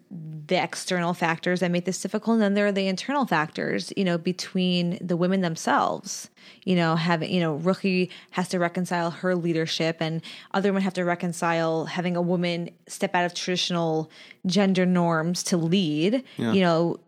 [0.48, 4.04] the external factors that make this difficult and then there are the internal factors you
[4.04, 6.30] know between the women themselves
[6.66, 10.22] you know having you know Ruchi has to reconcile her leadership and
[10.54, 14.10] other women have to reconcile having a woman step out of traditional
[14.46, 16.52] gender norms to lead Yeah.
[16.54, 17.00] you know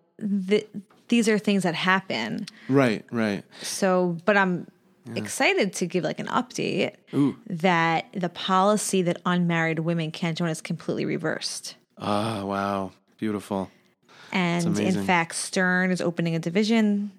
[0.47, 0.67] th-
[1.13, 3.05] these are things that happen Right.
[3.11, 3.43] Right.
[3.61, 4.65] so, but I'm
[5.15, 7.35] excited to give like an update Ooh.
[7.47, 11.75] that the policy that unmarried women can't join is completely reversed.
[11.97, 12.43] Ah.
[12.43, 12.91] wow.
[13.17, 13.69] Beautiful.
[14.31, 17.11] And in fact, Stern is opening a division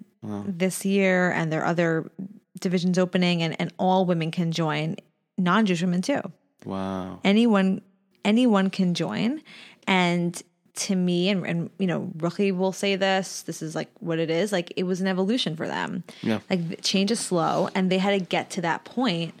[0.45, 2.11] this year, and there are other
[2.59, 4.97] divisions opening, and, and all women can join,
[5.37, 6.21] non Jewish women too.
[6.65, 7.19] Wow.
[7.23, 7.81] Anyone,
[8.25, 9.41] anyone can join.
[9.87, 10.41] And
[10.75, 14.29] to me, and, and you know, Ruchi will say this, this is like what it
[14.29, 14.51] is.
[14.51, 16.03] Like it was an evolution for them.
[16.21, 16.39] Yeah.
[16.49, 19.33] Like change is slow, and they had to get to that point,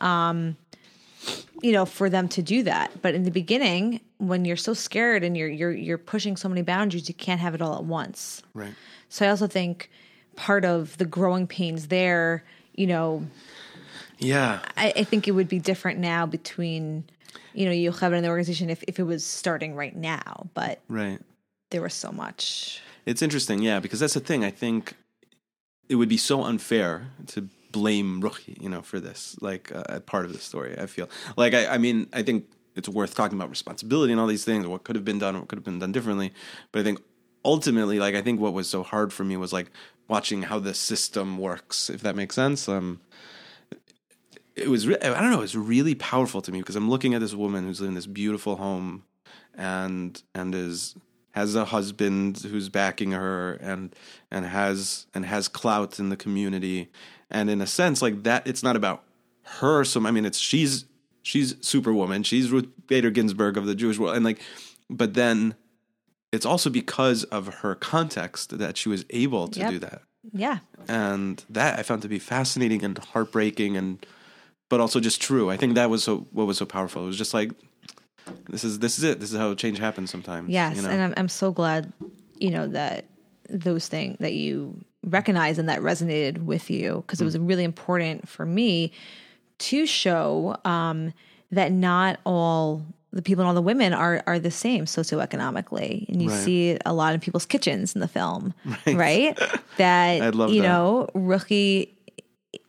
[0.00, 0.56] um,
[1.62, 3.02] you know, for them to do that.
[3.02, 6.62] But in the beginning, when you're so scared and you're you're you're pushing so many
[6.62, 8.42] boundaries, you can't have it all at once.
[8.54, 8.74] Right.
[9.08, 9.90] So I also think
[10.36, 12.42] part of the growing pains there,
[12.74, 13.26] you know,
[14.18, 14.60] Yeah.
[14.76, 17.04] I, I think it would be different now between,
[17.54, 20.48] you know, Yocheved and the organization if, if it was starting right now.
[20.54, 21.20] But Right.
[21.70, 22.80] there was so much.
[23.06, 24.44] It's interesting, yeah, because that's the thing.
[24.44, 24.94] I think
[25.88, 30.00] it would be so unfair to blame Ruchi, you know, for this, like uh, a
[30.00, 30.78] part of the story.
[30.78, 34.26] I feel like I, I mean, I think it's worth talking about responsibility and all
[34.26, 36.32] these things, what could have been done, what could have been done differently.
[36.72, 37.00] But I think
[37.44, 39.70] ultimately, like, I think what was so hard for me was like
[40.08, 42.68] watching how the system works, if that makes sense.
[42.68, 43.00] Um,
[44.60, 47.14] it was re- I don't know, it was really powerful to me because I'm looking
[47.14, 49.04] at this woman who's in this beautiful home
[49.54, 50.94] and and is
[51.32, 53.94] has a husband who's backing her and
[54.30, 56.90] and has and has clout in the community
[57.30, 59.02] and in a sense like that it's not about
[59.60, 60.84] her so I mean it's she's
[61.22, 64.40] she's superwoman she's Ruth Bader Ginsburg of the Jewish world and like
[64.88, 65.54] but then
[66.32, 69.70] it's also because of her context that she was able to Yep.
[69.70, 70.02] do that
[70.32, 70.58] Yeah.
[70.88, 74.04] and that I found to be fascinating and heartbreaking and
[74.70, 75.50] but also just true.
[75.50, 77.02] I think that was so what was so powerful.
[77.04, 77.50] It was just like
[78.48, 79.20] this is this is it.
[79.20, 80.48] This is how change happens sometimes.
[80.48, 80.76] Yes.
[80.76, 80.88] you know?
[80.88, 81.92] And I'm, I'm so glad,
[82.38, 83.04] you know, that
[83.50, 88.28] those things that you recognize and that resonated with you because it was really important
[88.28, 88.92] for me
[89.58, 91.12] to show um,
[91.50, 96.22] that not all the people and all the women are are the same socioeconomically, and
[96.22, 96.38] you Right.
[96.38, 98.54] see it a lot in people's kitchens in the film,
[98.86, 99.36] right?
[99.78, 100.68] That I'd love you that.
[100.68, 101.88] know, Ruchi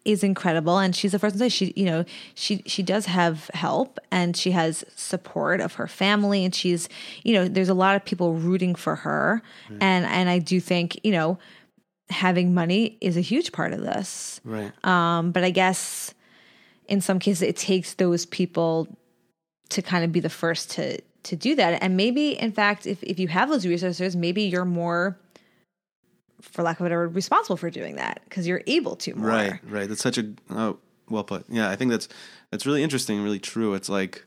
[0.06, 3.50] is incredible, and she's the first to say she, you know, she she does have
[3.54, 6.90] help and she has support of her family, and she's,
[7.24, 9.42] you know, there's a lot of people rooting for her,
[9.80, 11.38] and and I do think you know
[12.12, 14.42] having money is a huge part of this.
[14.44, 14.72] Right.
[14.86, 16.14] Um, but I guess
[16.88, 18.88] in some cases it takes those people
[19.70, 21.82] to kind of be the first to to do that.
[21.82, 25.18] And maybe in fact if, if you have those resources, maybe you're more
[26.42, 29.30] for lack of a better word, responsible for doing that because you're able to more.
[29.30, 29.88] Right, right.
[29.88, 30.78] That's such a oh,
[31.10, 31.46] well put.
[31.50, 32.08] Yeah, I think that's
[32.52, 33.74] that's really interesting, really true.
[33.74, 34.26] It's like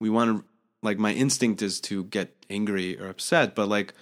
[0.00, 0.44] we want to
[0.82, 3.94] like my instinct is to get angry or upset, but like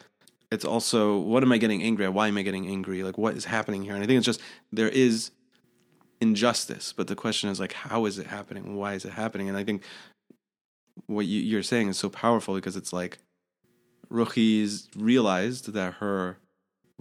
[0.50, 2.14] it's also what am I getting angry at?
[2.14, 3.02] Why am I getting angry?
[3.02, 3.94] Like what is happening here?
[3.94, 4.40] And I think it's just
[4.72, 5.30] there is
[6.20, 8.76] injustice, but the question is like how is it happening?
[8.76, 9.48] Why is it happening?
[9.48, 9.82] And I think
[11.06, 13.18] what you, you're saying is so powerful because it's like
[14.10, 16.38] Ruchi's realized that her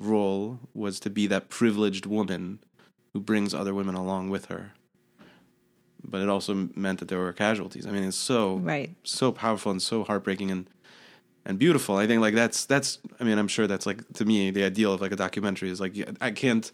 [0.01, 2.59] role was to be that privileged woman
[3.13, 4.71] who brings other women along with her.
[6.03, 7.85] But it also meant that there were casualties.
[7.85, 8.89] I mean, it's so Right.
[9.03, 10.67] so powerful and so heartbreaking and
[11.45, 11.95] and beautiful.
[11.97, 12.99] I think like that's that's.
[13.19, 15.79] I mean, I'm sure that's like to me the ideal of like a documentary is
[15.81, 16.71] like I can't.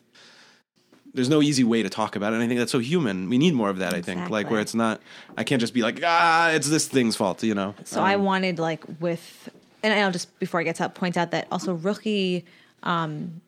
[1.13, 2.35] There's no easy way to talk about it.
[2.35, 3.29] And I think that's so human.
[3.29, 3.93] We need more of that.
[3.93, 5.01] I think like where it's not.
[5.37, 7.43] I can't just be like ah, it's this thing's fault.
[7.43, 7.75] You know.
[7.85, 9.49] So I Um, wanted like with,
[9.83, 12.43] and I'll just before I get to that point out that also Ruchi
[12.87, 13.41] um,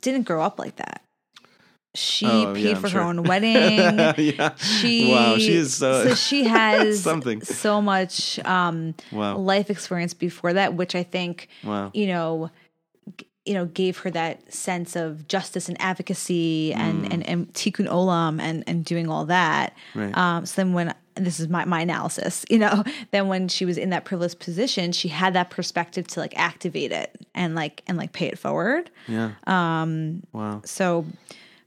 [0.00, 1.02] didn't grow up like that.
[1.94, 3.00] She Oh, paid yeah, for sure.
[3.02, 3.54] her own wedding.
[4.36, 4.54] yeah.
[4.56, 7.40] She Wow, she is so- she has Something.
[7.42, 9.38] so much um, Wow.
[9.38, 11.90] life experience before that, which I think Wow.
[11.94, 12.50] you know
[13.16, 17.88] g- you know gave her that sense of justice and advocacy and and, and tikkun
[17.88, 19.72] olam and and doing all that.
[19.94, 20.00] Mm.
[20.06, 20.16] Right.
[20.18, 23.78] Um, so then when this is my, my analysis, you know, then when she was
[23.78, 27.96] in that privileged position, she had that perspective to like activate it and like and
[27.96, 28.90] like pay it forward.
[29.08, 29.32] Yeah.
[29.46, 30.22] Um.
[30.32, 30.62] Wow.
[30.64, 31.06] So,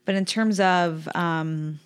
[0.05, 1.79] but in terms of um,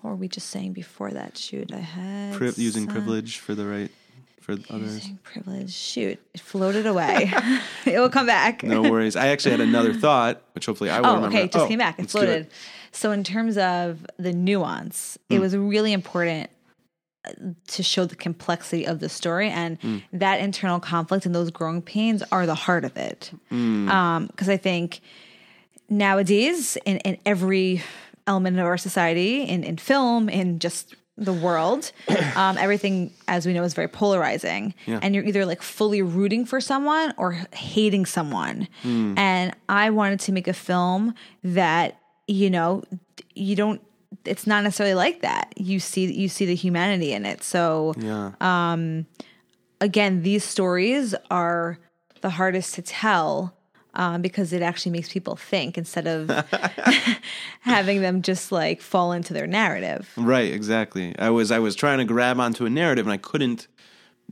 [0.00, 1.36] what were we just saying before that?
[1.36, 3.90] Shoot, I had Pri- using some- privilege for the right
[4.40, 4.94] for others.
[4.94, 5.72] Using privilege.
[5.72, 7.30] Shoot, it floated away.
[7.86, 8.62] it will come back.
[8.62, 9.14] No worries.
[9.16, 11.36] I actually had another thought, which hopefully I will Oh, remember.
[11.36, 11.44] okay.
[11.44, 11.98] It just Oh, came back.
[11.98, 12.48] It floated.
[12.92, 15.36] So, in terms of the nuance, Hmm.
[15.36, 16.50] it was really important
[17.26, 17.32] uh,
[17.68, 19.98] to show the complexity of the story, and Hmm.
[20.14, 23.30] that internal conflict and those growing pains are the heart of it.
[23.50, 25.00] Because I think
[25.88, 27.82] nowadays, in, in every
[28.26, 31.92] element of our society, in, in film, in just the world,
[32.36, 34.74] um, everything, as we know, is very polarizing.
[34.86, 35.00] Yeah.
[35.02, 38.66] And you're either like fully rooting for someone or hating someone.
[38.82, 41.14] And I wanted to make a film
[41.44, 41.98] that,
[42.30, 42.82] you know,
[43.34, 43.80] you don't,
[44.24, 45.52] it's not necessarily like that.
[45.56, 47.42] You see, you see the humanity in it.
[47.42, 48.32] So, Yeah.
[48.40, 49.02] Uh,
[49.80, 51.78] again, these stories are
[52.20, 53.56] the hardest to tell
[53.94, 56.28] um, because it actually makes people think instead of
[57.60, 60.10] having them just like fall into their narrative.
[60.16, 61.18] Right, exactly.
[61.18, 63.66] I was I was trying to grab onto a narrative and I couldn't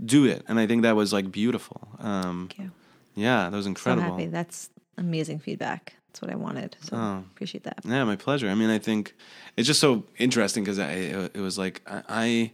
[0.05, 1.89] do it, and I think that was like beautiful.
[1.99, 2.71] Um, Thank you.
[3.17, 4.11] yeah, that was So incredible.
[4.13, 4.27] happy.
[4.27, 5.95] That's amazing feedback.
[6.19, 6.77] That's what I wanted.
[6.81, 7.25] So Oh.
[7.31, 7.79] appreciate that.
[7.85, 8.49] Yeah, my pleasure.
[8.49, 9.15] I mean, I think
[9.57, 12.53] it's just so interesting because I it was like I, I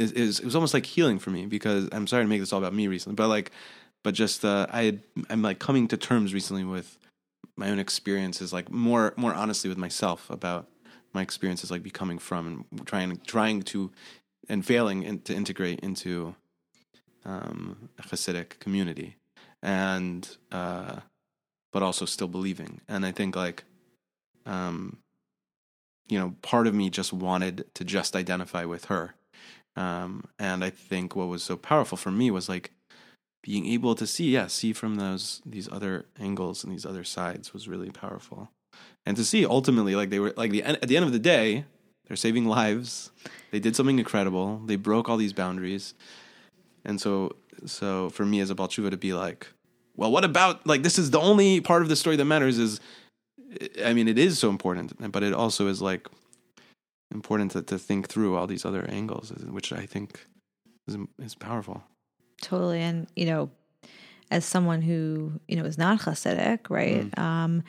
[0.00, 2.40] it, it was it was almost like healing for me because I'm sorry to make
[2.40, 3.52] this all about me recently, but like,
[4.02, 5.00] but just uh, I had,
[5.30, 6.98] I'm like coming to terms recently with
[7.56, 10.66] my own experiences, like more more honestly with myself about
[11.12, 13.92] my experiences, like becoming frum and trying trying to
[14.48, 16.34] and failing in, to integrate into
[17.24, 19.14] um, a Hasidic community,
[19.62, 20.96] and uh,
[21.72, 22.80] but also still believing.
[22.88, 23.64] And I think like,
[24.44, 24.98] um,
[26.08, 29.14] you know, part of me just wanted to just identify with her.
[29.76, 32.70] Um, and I think what was so powerful for me was like
[33.42, 37.52] being able to see, yeah, see from those these other angles and these other sides
[37.52, 38.50] was really powerful.
[39.04, 41.64] And to see ultimately, like they were like the at the end of the day,
[42.06, 43.10] they're saving lives.
[43.50, 44.62] They did something incredible.
[44.64, 45.94] They broke all these boundaries.
[46.84, 49.48] And so, so for me as a Baal Teshuva to be like,
[49.96, 52.80] well, what about like this is the only part of the story that matters is,
[53.84, 56.08] I mean, it is so important, but it also is like
[57.10, 60.26] important to, to think through all these other angles, which I think
[60.86, 61.82] is is powerful.
[62.42, 62.80] Totally.
[62.80, 63.50] And, you know,
[64.30, 67.16] as someone who, you know, is not Hasidic, right?
[67.18, 67.62] Um,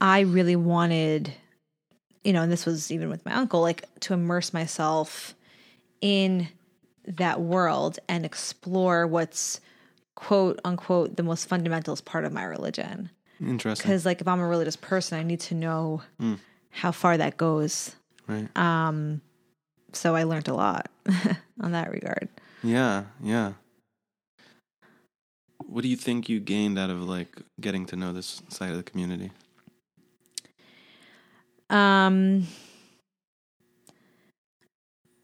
[0.00, 1.32] I really wanted,
[2.24, 5.34] you know, and this was even with my uncle, like to immerse myself
[6.00, 6.48] in
[7.06, 9.60] that world and explore what's
[10.16, 13.10] quote unquote the most fundamentalist part of my religion.
[13.40, 16.02] Interesting, Because, like, if I'm a religious person, I need to know
[16.70, 17.94] how far that goes.
[18.26, 18.48] right?
[18.56, 19.20] Um.
[19.92, 20.90] So I learned a lot
[21.60, 22.28] on that regard.
[22.62, 23.52] Yeah, yeah.
[25.66, 27.28] What do you think you gained out of like
[27.60, 29.30] getting to know this side of the community?
[31.70, 32.46] Um,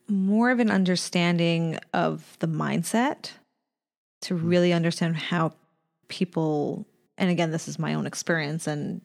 [0.09, 3.33] more of an understanding of the mindset
[4.23, 5.53] to really understand how
[6.09, 9.01] people and again this is my own experience and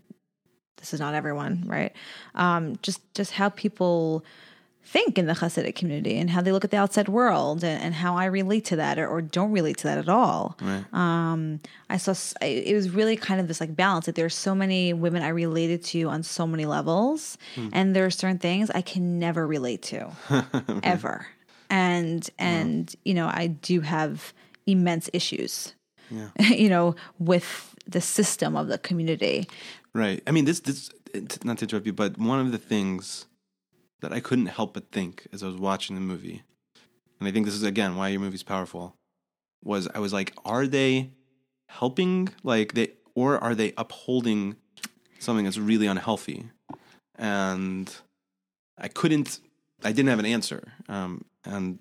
[0.78, 1.94] this is not everyone right
[2.36, 4.24] um, just just how people
[4.88, 7.94] think in the Hasidic community and how they look at the outside world and, and
[7.94, 10.58] how I relate to that or, or, don't relate to that at all.
[10.62, 10.86] Right.
[10.94, 11.60] Um,
[11.90, 15.24] I saw it was really kind of this like balance that there's so many women
[15.24, 17.68] I related to on so many levels, hmm.
[17.74, 20.10] and there are certain things I can never relate to
[20.84, 21.28] ever.
[21.70, 24.34] And and you know I do have
[24.68, 25.74] immense issues.
[26.12, 26.30] Yeah.
[26.40, 29.48] you know with the system of the community.
[29.94, 30.22] Right.
[30.28, 30.90] I mean this this
[31.44, 33.26] not to interrupt you, but one of the things
[34.02, 36.44] that I couldn't help but think as I was watching the movie,
[37.20, 38.96] and I think this is again why your movie's powerful,
[39.64, 41.12] was I was like, are they
[41.70, 44.56] helping like they or are they upholding
[45.20, 46.50] something that's really unhealthy?
[47.16, 47.94] And
[48.78, 49.40] I couldn't
[49.84, 50.74] I didn't have an answer.
[50.88, 51.80] Um and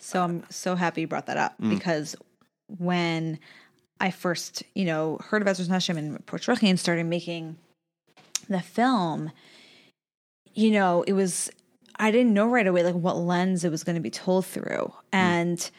[0.00, 1.70] so I'm so happy you brought that up mm.
[1.70, 2.16] because
[2.78, 3.38] when
[4.00, 7.56] I first, you know, heard of Ezras Nashim and Portruchy and started making
[8.48, 9.30] the film,
[10.54, 11.50] you know, it was
[12.00, 14.92] I didn't know right away like what lens it was going to be told through.
[15.12, 15.70] And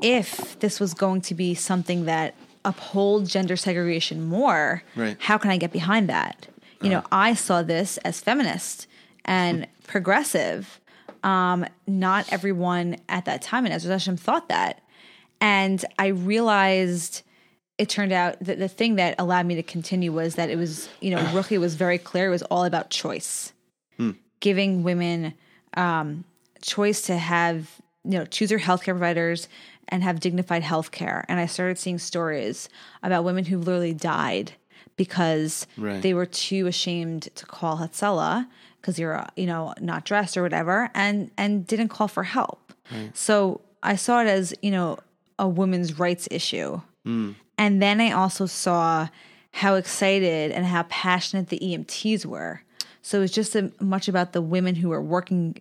[0.00, 2.34] if this was going to be something that
[2.64, 5.16] uphold gender segregation more, right.
[5.18, 6.46] how can I get behind that?
[6.80, 8.86] You uh know, I saw this as feminist
[9.24, 10.80] and progressive.
[11.22, 14.80] Um, not everyone at that time in Ezras Nashim thought that.
[15.40, 17.22] And I realized
[17.78, 20.88] it turned out that the thing that allowed me to continue was that it was,
[21.00, 22.26] you know, Ruchi was very clear.
[22.26, 23.52] It was all about choice
[24.42, 25.32] giving women
[25.78, 26.24] um,
[26.60, 29.48] choice to have you know choose their healthcare providers
[29.88, 31.24] and have dignified healthcare.
[31.28, 32.68] And I started seeing stories
[33.02, 34.52] about women who literally died
[34.96, 36.02] because right.
[36.02, 38.46] they were too ashamed to call Hatzalah
[38.82, 42.72] because you're you know not dressed or whatever, and and didn't call for help.
[42.90, 43.16] Right.
[43.16, 44.98] So I saw it as you know
[45.38, 47.34] a women's rights issue, mm.
[47.56, 49.08] and then I also saw
[49.52, 52.62] how excited and how passionate the EMTs were
[53.02, 55.56] so it's just a, much about the women who are working,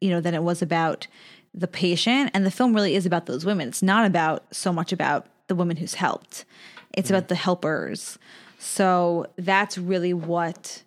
[0.00, 1.06] you know, than it was about
[1.54, 2.30] the patient.
[2.32, 3.68] And the film really is about those women.
[3.68, 6.46] It's not about so much about the woman who's helped.
[6.94, 7.16] It's mm-hmm.
[7.16, 8.18] about the helpers.
[8.58, 10.82] So that's really what,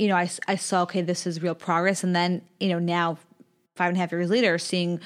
[0.00, 2.02] you know, I, I saw, okay, this is real progress.
[2.02, 3.18] And then, you know, now
[3.76, 4.98] five and a half years later, seeing,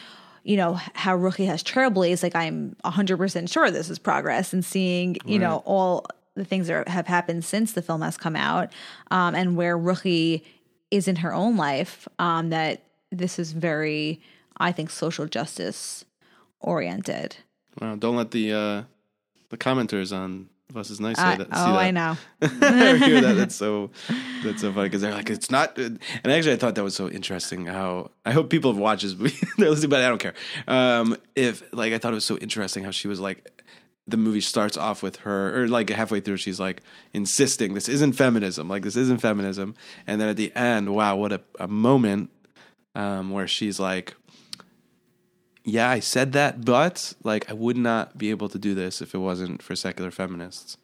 [0.44, 5.16] you know, how Ruchi has trailblazed, like I'm 100% sure this is progress and seeing,
[5.24, 5.48] you right.
[5.48, 8.72] know, all the things that have happened since the film has come out,
[9.10, 10.44] um, and where Ruchi
[10.92, 14.20] is in her own life, um, that this is very,
[14.58, 16.04] I think, social justice
[16.60, 17.36] oriented.
[17.80, 17.96] Wow!
[17.96, 18.82] Don't let the uh,
[19.48, 21.46] the commenters on Vos Iz Neias say that.
[21.52, 21.78] oh, that.
[21.78, 22.16] I know.
[22.96, 23.34] hear that.
[23.34, 23.90] That's so
[24.42, 25.78] that's so funny because they're like, it's not.
[25.78, 27.66] And actually, I thought that was so interesting.
[27.66, 29.36] How I hope people have watched this movie.
[29.56, 30.34] they're listening, but I don't care.
[30.66, 33.50] Um, if like I thought it was so interesting how she was like
[34.06, 38.14] the movie starts off with her, or like halfway through, she's like insisting this isn't
[38.14, 39.74] feminism, like this isn't feminism,
[40.06, 42.30] and then at the end, wow, what a, a moment
[42.94, 44.14] um, where she's like,
[45.64, 49.14] "Yeah, I said that, but like I would not be able to do this if
[49.14, 50.76] it wasn't for secular feminists."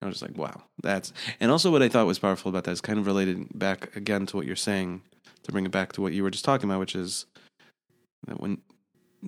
[0.00, 2.72] I was just like, "Wow, that's." And also, what I thought was powerful about that
[2.72, 5.02] is kind of related back again to what you're saying,
[5.42, 7.26] to bring it back to what you were just talking about, which is
[8.26, 8.58] that when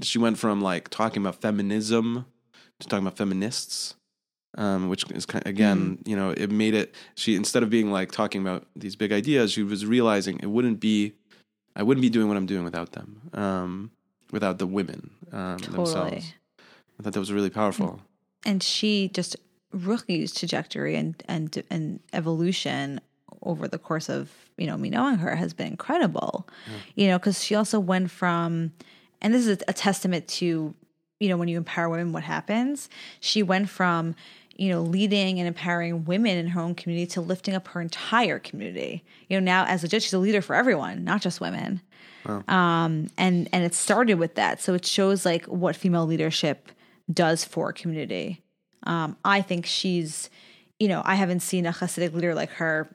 [0.02, 2.26] she went from like talking about feminism
[2.78, 3.94] to talking about feminists,
[4.56, 6.08] um, which is kind of, again, mm.
[6.08, 6.94] you know, it made it.
[7.14, 10.80] She instead of being like talking about these big ideas, she was realizing it wouldn't
[10.80, 11.14] be,
[11.76, 13.90] I wouldn't be doing what I'm doing without them, um,
[14.32, 15.76] without the women um, totally.
[15.76, 16.34] themselves.
[16.98, 18.00] I thought that was really powerful.
[18.44, 19.36] And she just
[19.74, 23.00] Ruchi's trajectory and and and evolution
[23.42, 26.48] over the course of you know me knowing her has been incredible.
[26.66, 26.76] Yeah.
[26.94, 28.72] You know, because she also went from,
[29.20, 30.74] and this is a testament to
[31.20, 32.88] you know, when you empower women, what happens?
[33.20, 34.16] She went from,
[34.56, 38.38] you know, leading and empowering women in her own community to lifting up her entire
[38.38, 39.04] community.
[39.28, 41.82] You know, now as a judge, she's a leader for everyone, not just women.
[42.26, 42.44] Wow.
[42.48, 46.70] Um, and and it started with that, so it shows like what female leadership
[47.12, 48.42] does for a community.
[48.84, 50.30] Um, I think she's,
[50.78, 52.94] you know, I haven't seen a Hasidic leader like her.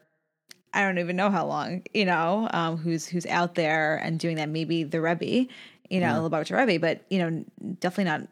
[0.74, 4.36] I don't even know how long, you know, um, who's who's out there and doing
[4.38, 4.50] that.
[4.50, 5.26] Maybe the Rebbe,
[5.90, 6.16] you know, yeah.
[6.18, 7.46] Lubavitcher Rebbe, but you know,
[7.80, 8.28] definitely not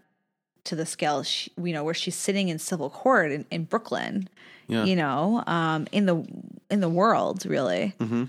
[0.66, 4.30] to the scale, she, you know, where she's sitting in civil court in, in Brooklyn,
[4.68, 4.86] yeah.
[4.86, 6.26] you know, um, in the
[6.70, 7.94] in the world, really.
[8.00, 8.26] Mm-hmm.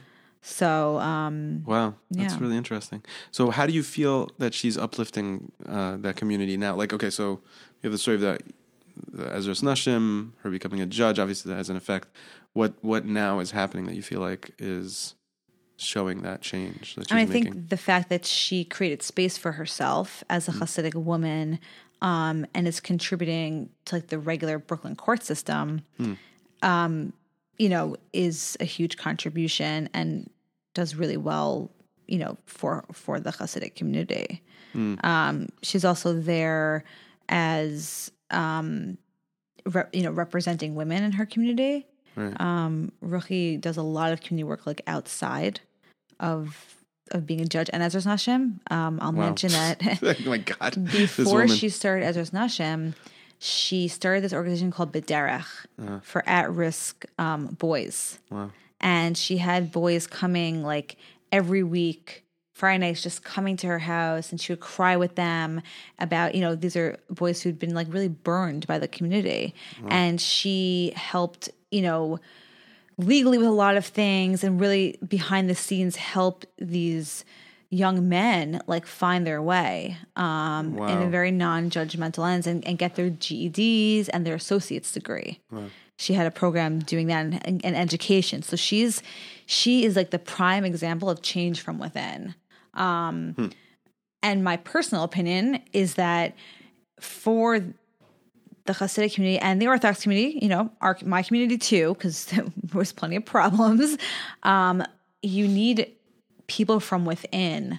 [0.47, 2.41] So, um, Wow, that's Yeah.
[2.41, 3.03] really interesting.
[3.31, 6.77] So, how do you feel that she's uplifting uh, that community now?
[6.77, 7.41] Like, okay, so
[7.81, 8.43] we have the story of that
[9.11, 11.19] the Ezras Nashim, her becoming a judge.
[11.19, 12.09] Obviously, that has an effect.
[12.53, 15.15] What what now is happening that you feel like is
[15.77, 17.53] showing that change that I making?
[17.53, 21.59] think the fact that she created space for herself as a Hasidic woman
[22.01, 25.83] um, and is contributing to like the regular Brooklyn court system,
[26.63, 27.13] um,
[27.59, 30.31] you know, is a huge contribution and
[30.75, 31.70] does really well,
[32.07, 34.43] you know, for for the Hasidic community.
[35.05, 36.83] Um, she's also there
[37.29, 38.99] as um,
[39.66, 41.87] re- you know representing women in her community.
[42.16, 42.41] Right.
[42.41, 45.61] Um, Ruchi does a lot of community work like outside
[46.20, 46.75] of
[47.11, 48.59] of being a judge and Ezras Nashim.
[48.72, 49.27] Um, I'll Wow.
[49.27, 52.95] mention that oh my God, before she started Ezras Nashim,
[53.39, 55.47] she started this organization called Bederech
[55.79, 56.01] Uh-huh.
[56.03, 58.18] for at risk um, boys.
[58.31, 58.51] Wow.
[58.85, 60.97] And she had boys coming like
[61.32, 65.62] every week, Friday nights, just coming to her house, and she would cry with them
[65.99, 69.55] about, you know, these are boys who'd been like really burned by the community.
[69.89, 72.20] And she helped, you know,
[72.99, 77.24] legally with a lot of things and really behind the scenes help these
[77.70, 82.95] young men like find their way um, in a very non-judgmental lens and, and get
[82.95, 85.41] their GEDs and their associate's degree.
[85.99, 88.43] She had a program doing that in, in, in education.
[88.43, 89.03] So she's
[89.47, 92.35] she is like the prime example of change from within.
[92.75, 93.35] Um,
[94.23, 96.35] And my personal opinion is that
[96.99, 97.61] for
[98.67, 102.47] the Hasidic community and the Orthodox community, you know, our my community too, because there
[102.73, 103.97] was plenty of problems.
[104.43, 104.83] Um,
[105.23, 105.93] you need
[106.47, 107.79] people from within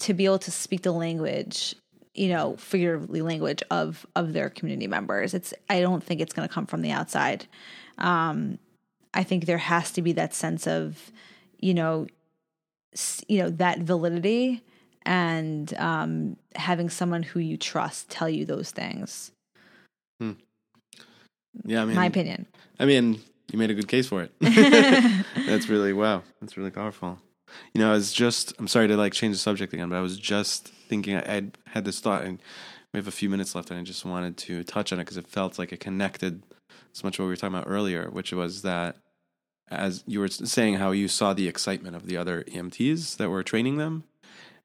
[0.00, 1.74] to be able to speak the language,
[2.14, 5.34] you know, figuratively language of of their community members.
[5.34, 7.46] It's I don't think it's going to come from the outside.
[7.98, 8.58] Um,
[9.12, 11.12] I think there has to be that sense of,
[11.58, 12.06] you know,
[13.28, 14.62] you know that validity
[15.02, 19.32] and um, having someone who you trust tell you those things.
[21.64, 22.46] Yeah, I mean, my opinion.
[22.80, 23.20] I mean,
[23.52, 24.32] you made a good case for it.
[25.46, 26.22] That's really wow.
[26.40, 27.18] That's really powerful.
[27.72, 30.00] You know, I was just I'm sorry to like change the subject again, but I
[30.00, 32.40] was just thinking I I'd had this thought and
[32.92, 35.16] we have a few minutes left and I just wanted to touch on it because
[35.16, 36.42] it felt like it connected
[36.92, 38.96] so much what we were talking about earlier, which was that
[39.68, 43.42] as you were saying how you saw the excitement of the other EMTs that were
[43.42, 44.04] training them.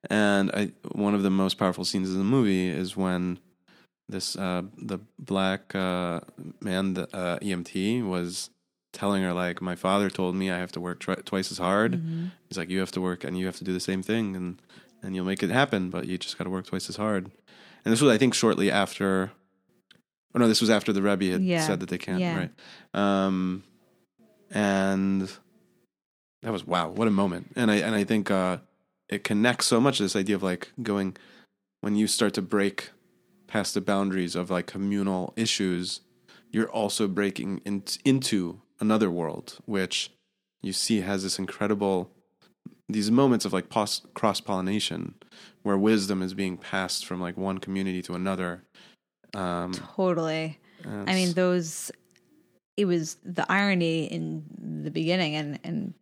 [0.10, 3.40] And I one of the most powerful scenes in the movie is when
[4.08, 6.22] this uh the black uh
[6.62, 8.50] man the uh EMT was
[8.92, 12.02] telling her like my father told me I have to work twi- twice as hard.
[12.48, 14.62] He's like you have to work and you have to do the same thing and
[15.02, 17.32] and you'll make it happen, but you just got to work twice as hard.
[17.86, 19.32] And this was I think shortly after
[20.36, 21.66] Oh no, this was after the Rebbe had Yeah.
[21.66, 22.38] said that they can't, Yeah.
[22.38, 22.52] right?
[22.94, 23.64] Um
[24.52, 25.30] and
[26.42, 27.52] that was wow, what a moment.
[27.56, 28.58] And I and I think uh
[29.10, 31.16] it connects so much to this idea of like going
[31.82, 32.90] when you start to break
[33.48, 36.02] past the boundaries of like communal issues,
[36.52, 40.12] you're also breaking in, into another world, which
[40.62, 42.12] you see has this incredible
[42.90, 45.14] these moments of like pos- cross pollination,
[45.62, 48.64] where wisdom is being passed from like one community to another.
[49.36, 50.60] Um, Totally.
[50.86, 51.92] I mean, those.
[52.78, 54.44] It was the irony in
[54.84, 55.94] the beginning, and and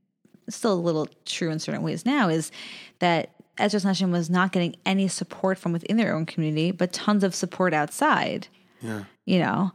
[0.49, 2.51] still a little true in certain ways now, is
[2.99, 7.23] that Ezras Nashim was not getting any support from within their own community, but tons
[7.23, 8.47] of support outside.
[8.81, 9.71] yeah, You know,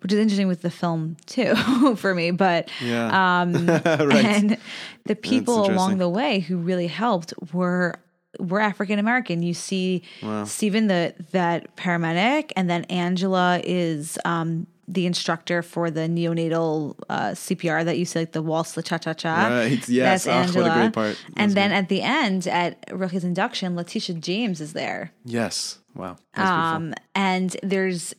[0.00, 1.54] which is interesting with the film too
[1.96, 2.30] for me.
[2.30, 4.24] But yeah, um, right.
[4.24, 4.58] and
[5.04, 7.94] the people along the way who really helped were
[8.38, 9.42] were African American.
[9.42, 10.02] You see
[10.44, 17.30] Stephen the that paramedic, and then Angela is um, the instructor for the neonatal uh,
[17.30, 19.48] CPR that you see like the waltz, the cha cha cha.
[19.48, 20.24] Right, yes.
[20.24, 20.80] that's Oh, what a Angela.
[20.82, 21.16] great part.
[21.34, 25.12] That And then at the end, at Ruchi's induction, Letitia James is there.
[25.24, 26.16] yes, wow.
[26.34, 28.14] Um, and there's,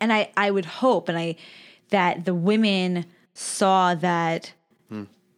[0.00, 1.36] and I, I would hope, and I,
[1.90, 3.04] that the women
[3.34, 4.52] saw that,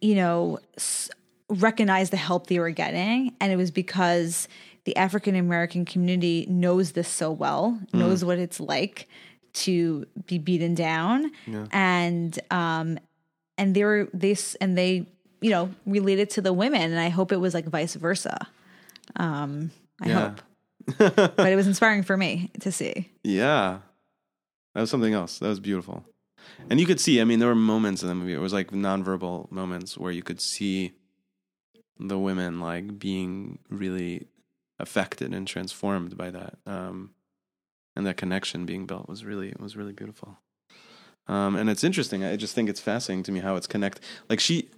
[0.01, 1.11] you know, s-
[1.49, 4.49] recognized the help they were getting, and it was because
[4.85, 9.09] the African American community knows this so well, knows what it's like
[9.53, 11.31] to be beaten down,
[11.73, 12.99] and um,
[13.59, 15.07] and they were they s- and they
[15.43, 18.47] you know related to the women, and I hope it was like vice versa.
[19.17, 19.71] Um,
[20.01, 20.29] I Yeah.
[20.31, 20.41] hope
[21.37, 23.11] but it was inspiring for me to see.
[23.23, 23.81] Yeah.
[24.75, 25.39] That was something else.
[25.39, 26.05] That was beautiful.
[26.69, 28.71] And you could see, I mean, there were moments in the movie, it was like
[28.71, 30.93] nonverbal moments where you could see
[31.99, 34.27] the women like being really
[34.79, 36.57] affected and transformed by that.
[36.67, 37.11] Um,
[37.95, 40.39] and that connection being built was really, was really beautiful.
[41.27, 42.25] Um, and it's interesting.
[42.25, 44.01] I just think it's fascinating to me how it's connect.
[44.29, 44.69] Like she,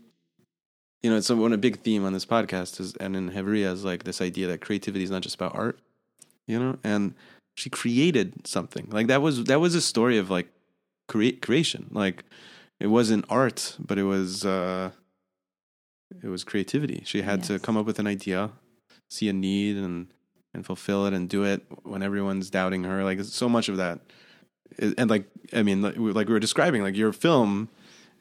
[1.03, 3.85] you know, so one a big theme on this podcast is, and in Hevria is
[3.85, 5.79] like this idea that creativity is not just about art,
[6.47, 7.15] you know, and
[7.55, 10.49] she created something like that was that was a story of like
[11.09, 11.89] create creation.
[11.91, 12.25] Like
[12.81, 14.91] it wasn't art, but it was uh
[16.23, 17.03] it was creativity.
[17.05, 18.51] She had to come up with an idea,
[19.11, 20.09] see a need, and
[20.55, 23.05] and fulfill it and do it when everyone's doubting her.
[23.05, 24.01] Like so much of that,
[24.79, 27.69] and like I mean, like we like we were describing, like your film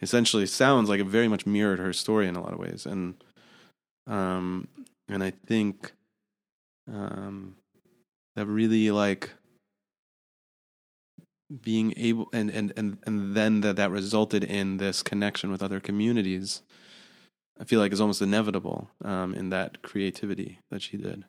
[0.01, 3.15] essentially sounds like it very much mirrored her story in a lot of ways, and
[4.07, 4.67] um,
[5.07, 5.93] and I think
[6.91, 7.55] um,
[8.35, 9.31] that really like
[11.61, 15.81] being able and and and and then that that resulted in this connection with other
[15.81, 16.61] communities
[17.59, 21.25] i feel like is almost inevitable um in that creativity that she did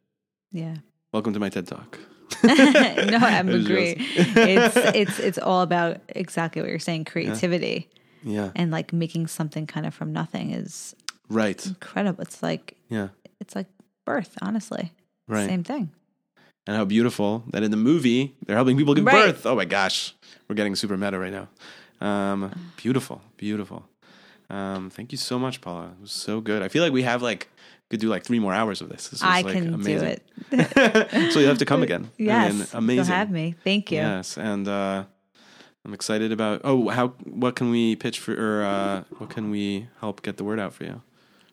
[0.52, 0.76] Yeah.
[1.12, 1.98] welcome to my ted talk
[2.44, 3.94] no, I'm It agree.
[3.96, 7.90] just- it's it's it's all about exactly what you're saying, creativity
[8.22, 10.94] yeah and like making something kind of from nothing is
[11.28, 12.22] right incredible.
[12.22, 13.08] It's like yeah
[13.40, 13.66] it's like
[14.06, 14.92] birth, honestly.
[15.28, 15.90] right Same thing.
[16.66, 19.32] And how beautiful that in the movie they're helping people give Right.
[19.34, 20.14] birth oh my gosh
[20.48, 21.48] we're getting super meta right now
[22.00, 23.84] um beautiful beautiful
[24.50, 27.22] um thank you so much paula it was so good i feel like we have
[27.22, 27.48] like
[27.90, 30.16] could do like three more hours of this, this was, I like, can amazing.
[30.50, 31.30] do it.
[31.32, 32.50] so you have to come again Yes.
[32.50, 33.54] I mean, amazing You'll have me.
[33.64, 33.98] Thank you.
[33.98, 35.04] Yes, and uh,
[35.84, 36.62] I'm excited about.
[36.64, 37.08] Oh, how?
[37.24, 38.32] What can we pitch for?
[38.32, 41.02] Or uh, what can we help get the word out for you?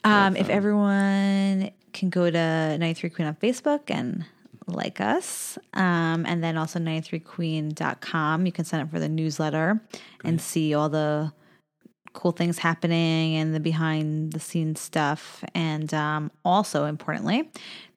[0.06, 4.24] Um, if everyone can go to 93 Queen on Facebook and
[4.70, 9.82] like us, um, and then also 93queen.com, you can sign up for the newsletter
[10.24, 11.32] and see all the
[12.14, 15.44] cool things happening and the behind the scenes stuff.
[15.54, 17.50] And um, also, importantly,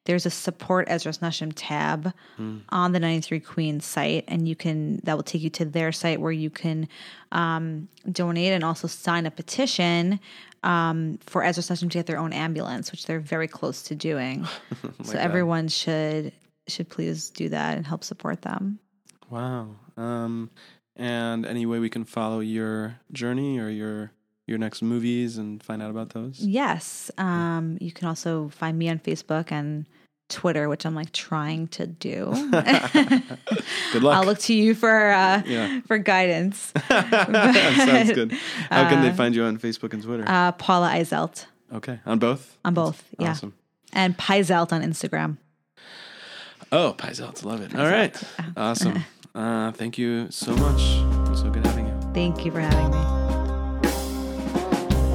[0.04, 2.12] there's a support Ezras Nashim tab
[2.70, 6.20] on the 93 Queen site, and you can that will take you to their site
[6.20, 6.88] where you can
[7.30, 10.18] um, donate and also sign a petition
[10.64, 14.44] um, for Ezra Nashim to get their own ambulance, which they're very close to doing.
[15.04, 15.16] so God.
[15.16, 16.32] everyone should
[16.68, 18.78] should please do that and help support them.
[19.30, 19.76] Wow.
[19.96, 20.50] Um,
[20.96, 24.12] and any way we can follow your journey or your
[24.46, 26.40] your next movies and find out about those?
[26.40, 29.86] Yes, um, you can also find me on Facebook and
[30.28, 32.26] Twitter, which I'm like trying to do.
[33.92, 34.16] Good luck.
[34.16, 35.80] I'll look to you for uh, Yeah.
[35.86, 36.72] for guidance.
[36.88, 38.32] Sounds good.
[38.70, 40.24] How can they find you on Facebook and Twitter?
[40.26, 42.58] Uh, Paula Eiselt okay, on both.
[42.64, 43.54] on both, yeah, Awesome.
[43.92, 45.36] and Pizelt on Instagram.
[46.72, 47.74] Oh, Pizelt, love it.
[47.76, 48.16] All right,
[48.56, 49.04] awesome.
[49.34, 50.80] Uh, thank you so much.
[51.26, 52.00] It was so good having you.
[52.14, 53.02] Thank you for having me.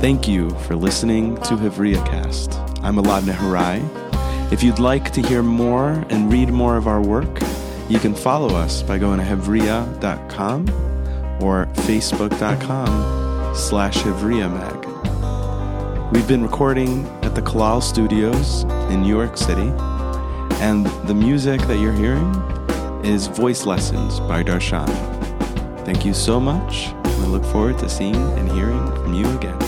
[0.01, 2.53] Thank you for listening to Hevria Cast.
[2.83, 3.81] I'm Elad Nehorai.
[4.51, 7.39] If you'd like to hear more and read more of our work,
[7.89, 10.69] you can follow us by going to hevria.com
[11.41, 14.83] or facebook.com slash hevriamag.
[16.11, 19.69] We've been recording at the Kalal Studios in New York City,
[20.59, 22.33] and the music that you're hearing
[23.03, 24.87] is Voice Lessons by Darshan.
[25.85, 29.66] Thank you so much, I look forward to seeing and hearing from you again.